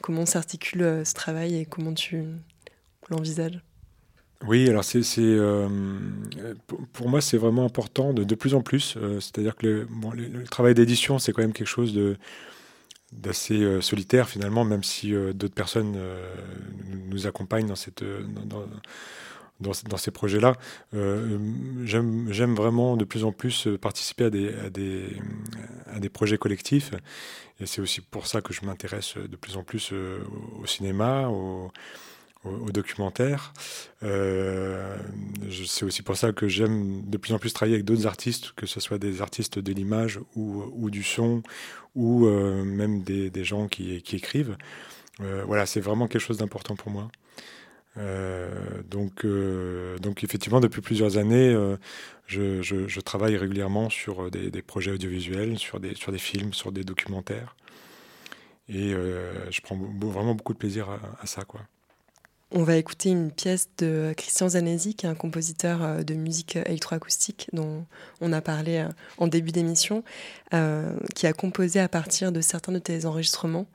[0.02, 2.22] Comment s'articule euh, ce travail et comment tu
[3.10, 3.62] l'envisages?
[4.46, 5.00] Oui, alors c'est,
[6.92, 8.98] pour moi c'est vraiment important de, de plus en plus.
[9.22, 12.18] C'est-à-dire que le, le travail d'édition c'est quand même quelque chose de
[13.24, 16.36] d'assez euh, solitaire finalement, même si euh, d'autres personnes euh,
[17.10, 18.66] nous accompagnent dans cette dans,
[19.60, 20.56] dans, ces projets-là.
[20.91, 25.06] j'aime vraiment de plus en plus participer à des, à des,
[25.88, 26.91] à des projets collectifs.
[27.62, 29.94] Et c'est aussi pour ça que je m'intéresse de plus en plus
[30.62, 31.72] au cinéma, au,
[32.44, 33.53] au, documentaire.
[34.03, 34.98] Euh,
[35.68, 38.65] c'est aussi pour ça que j'aime de plus en plus travailler avec d'autres artistes, que
[38.65, 41.44] ce soit des artistes de l'image ou, du son,
[41.95, 44.57] ou euh, même des, gens qui, écrivent.
[45.22, 47.10] Euh, voilà, c'est vraiment quelque chose d'important pour moi.
[48.90, 49.26] Donc,
[50.02, 51.56] donc effectivement, depuis plusieurs années,
[52.26, 57.56] je, travaille régulièrement sur des, projets audiovisuels, sur des, sur des films, sur des documentaires.
[58.68, 61.44] Et je prends vraiment beaucoup de plaisir à, à ça.
[61.44, 61.61] Quoi.
[62.56, 67.50] On va écouter une pièce de Christian Zanesi, qui est un compositeur de musique électroacoustique
[67.52, 67.84] dont
[68.22, 68.86] on a parlé
[69.18, 70.04] en début d'émission,
[70.54, 73.66] euh, qui a composé à partir de certains de tes enregistrements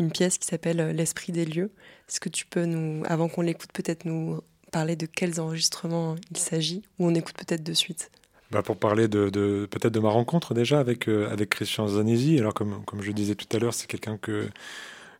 [0.00, 1.70] une pièce qui s'appelle L'esprit des lieux.
[2.08, 4.40] Est-ce que tu peux nous, avant qu'on l'écoute, peut-être nous
[4.72, 8.10] parler de quels enregistrements il s'agit, ou on écoute peut-être de suite?
[8.50, 9.28] Bah pour parler de,
[9.70, 12.38] peut-être de ma rencontre déjà avec euh, avec Christian Zanesi.
[12.38, 14.48] Alors comme comme je disais tout à l'heure, c'est quelqu'un que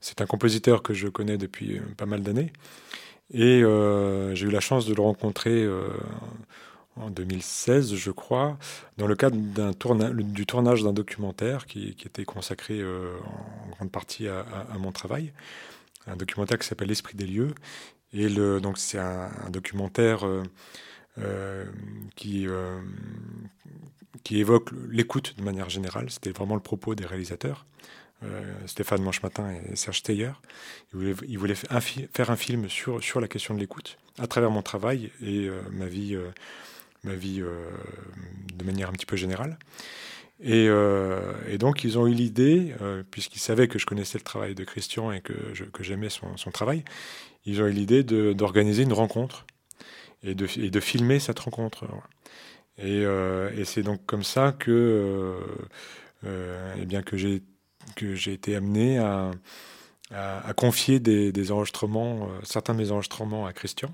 [0.01, 2.52] c'est un compositeur que je connais depuis pas mal d'années.
[3.32, 5.89] Et euh, j'ai eu la chance de le rencontrer euh,
[6.97, 8.56] en 2016, je crois,
[8.98, 13.16] dans le cadre du tournage d'un documentaire qui, était consacré euh,
[13.64, 14.44] en grande partie à,
[14.78, 15.32] mon travail.
[16.06, 17.55] Un documentaire qui s'appelle L'Esprit des lieux.
[18.12, 20.24] Et donc c'est un, documentaire
[22.14, 22.47] qui
[24.31, 26.09] évoque l'écoute de manière générale.
[26.10, 27.66] C'était vraiment le propos des réalisateurs.
[28.24, 30.30] Euh, Stéphane Manchematin et Serge Steyer.
[30.94, 35.10] Ils voulaient, faire un film sur, sur la question de l'écoute à travers mon travail
[35.22, 36.30] et euh, ma vie, euh,
[37.05, 39.59] ma vie de manière un petit peu générale.
[40.40, 40.68] Et,
[41.59, 42.74] donc ils ont eu l'idée,
[43.10, 46.51] puisqu'ils savaient que je connaissais le travail de Christian et que, que j'aimais son, son,
[46.51, 46.84] travail,
[47.47, 49.47] ils ont eu l'idée d'organiser une rencontre
[50.22, 51.86] et de, et de filmer cette rencontre.
[52.76, 55.38] Et, et c'est donc comme ça que,
[56.24, 57.43] eh bien que j'ai
[57.95, 59.33] que j'ai été amené à,
[60.57, 63.93] confier des, enregistrements, euh, certains de mes enregistrements à Christian.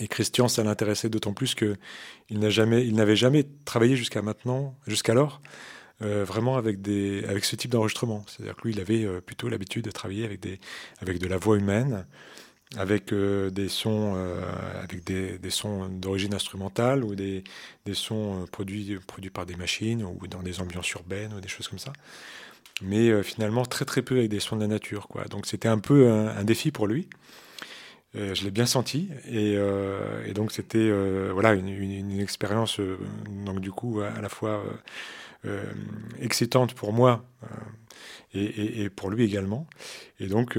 [0.00, 1.76] Et Christian, ça l'intéressait d'autant plus qu'il
[2.30, 5.40] n'a jamais, il n'avait jamais travaillé jusqu'à maintenant, jusqu'alors,
[6.02, 8.24] euh, vraiment avec des, avec ce type d'enregistrement.
[8.26, 10.58] C'est-à-dire que lui, il avait euh, plutôt l'habitude de travailler avec des,
[11.00, 12.06] avec de la voix humaine,
[12.76, 14.16] avec des sons,
[14.82, 15.38] avec des,
[15.90, 17.44] d'origine instrumentale ou des,
[17.86, 21.68] des sons produits, produits par des machines ou dans des ambiances urbaines ou des choses
[21.68, 21.92] comme ça
[22.82, 25.08] mais euh, finalement très très peu avec des sons de la nature.
[25.08, 25.24] Quoi.
[25.24, 27.08] Donc c'était un peu un, défi pour lui.
[28.16, 30.90] Euh, je l'ai bien senti et, euh, donc c'était
[31.32, 32.80] voilà une, expérience
[33.44, 34.64] donc du coup à la fois
[36.20, 37.24] excitante pour moi
[38.34, 39.66] et, pour lui également.
[40.20, 40.58] Et donc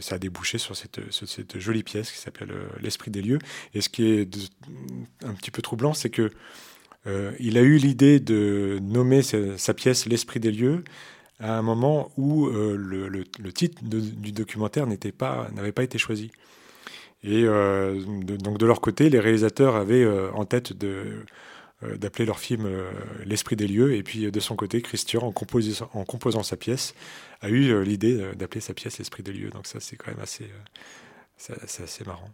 [0.00, 3.38] ça a débouché sur cette, cette jolie pièce qui s'appelle L'esprit des lieux.
[3.74, 4.28] Et ce qui est
[5.24, 6.30] un petit peu troublant, c'est que
[7.40, 10.84] il a eu l'idée de nommer sa pièce L'esprit des lieux
[11.40, 16.30] à un moment où euh, le, titre du documentaire n'avait pas été choisi.
[17.22, 20.72] Et euh, donc de leur côté, les réalisateurs avaient euh, en tête
[21.82, 22.68] d'appeler leur film
[23.24, 26.94] L'esprit des lieux, et puis de son côté, Christian, en, composant, sa pièce,
[27.40, 29.50] a eu l'idée d'appeler sa pièce L'esprit des lieux.
[29.50, 30.50] Donc ça, c'est quand même assez,
[31.38, 32.30] assez marrant.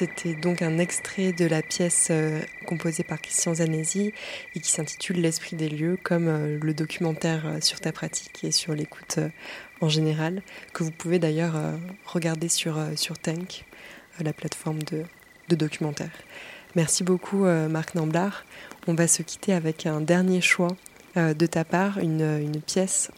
[0.00, 4.14] C'était donc un extrait de la pièce euh, composée par Christian Zanesi
[4.54, 8.50] et qui s'intitule L'esprit des lieux, comme euh, le documentaire euh, sur ta pratique et
[8.50, 9.18] sur l'écoute
[9.82, 10.40] en général,
[10.72, 11.52] que vous pouvez d'ailleurs
[12.06, 13.66] regarder sur, sur Tank,
[14.20, 15.04] la plateforme de,
[15.54, 16.12] documentaire.
[16.76, 18.44] Merci beaucoup Marc Namblard.
[18.86, 20.76] On va se quitter avec un dernier choix
[21.16, 23.10] de ta part, une, pièce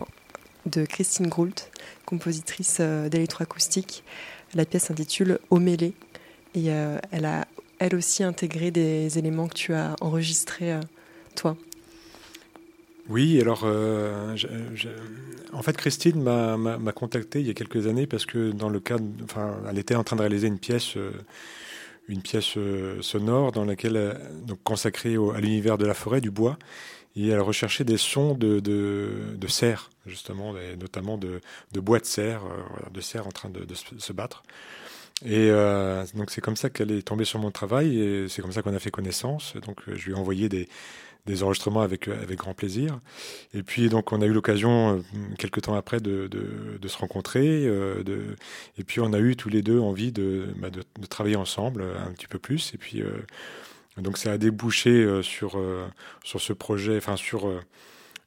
[0.66, 1.70] de Christine Groult,
[2.06, 4.04] compositrice d'électroacoustique.
[4.54, 5.94] La pièce s'intitule Omélé
[6.54, 7.46] et euh, elle a
[7.78, 10.80] elle aussi intégré des éléments que tu as enregistrés, euh,
[11.34, 11.56] toi.
[13.08, 14.36] Oui, alors euh,
[15.52, 19.04] en fait Christine m'a contacté il y a quelques années parce que dans le cadre,
[19.24, 20.96] enfin, elle était en train de réaliser une pièce,
[22.06, 22.56] une pièce
[23.00, 24.16] sonore dans laquelle
[24.46, 26.56] donc consacrée à l'univers de la forêt, du bois,
[27.16, 31.40] et elle recherchait des sons de, de, de cerfs justement, et notamment de,
[31.74, 32.44] bois de cerfs,
[32.94, 34.44] de cerfs en train de se battre.
[35.24, 38.52] Et euh, donc c'est comme ça qu'elle est tombée sur mon travail et c'est comme
[38.52, 39.54] ça qu'on a fait connaissance.
[39.64, 40.68] Donc euh, je lui ai envoyé des,
[41.26, 42.98] des enregistrements avec, euh, avec grand plaisir.
[43.54, 45.02] Et puis donc on a eu l'occasion
[45.38, 47.64] quelques temps après de, de, se rencontrer.
[47.64, 52.10] et puis on a eu tous les deux envie de, bah, de, travailler ensemble un
[52.12, 52.74] petit peu plus.
[52.74, 53.02] Et puis
[53.96, 55.62] donc ça a débouché sur,
[56.24, 57.48] sur ce projet, enfin sur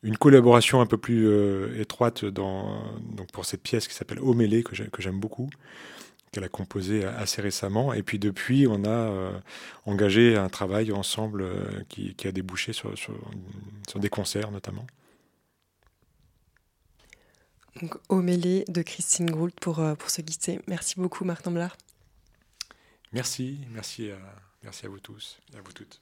[0.01, 1.29] une collaboration un peu plus
[1.77, 5.49] étroite dans, donc pour cette pièce qui s'appelle Omélé que j'aime beaucoup
[6.35, 7.93] qu'elle a composé assez récemment.
[7.93, 9.39] Et puis depuis, on a euh,
[9.85, 13.15] engagé un travail ensemble euh, qui, a débouché sur, sur,
[13.95, 14.85] des concerts notamment.
[17.81, 20.59] Donc, Homélie de Christine Gould pour, euh, pour se quitter.
[20.67, 21.77] Merci beaucoup, Marc Namblard.
[23.13, 24.17] Merci, merci à,
[24.61, 26.01] merci à vous tous et à vous toutes.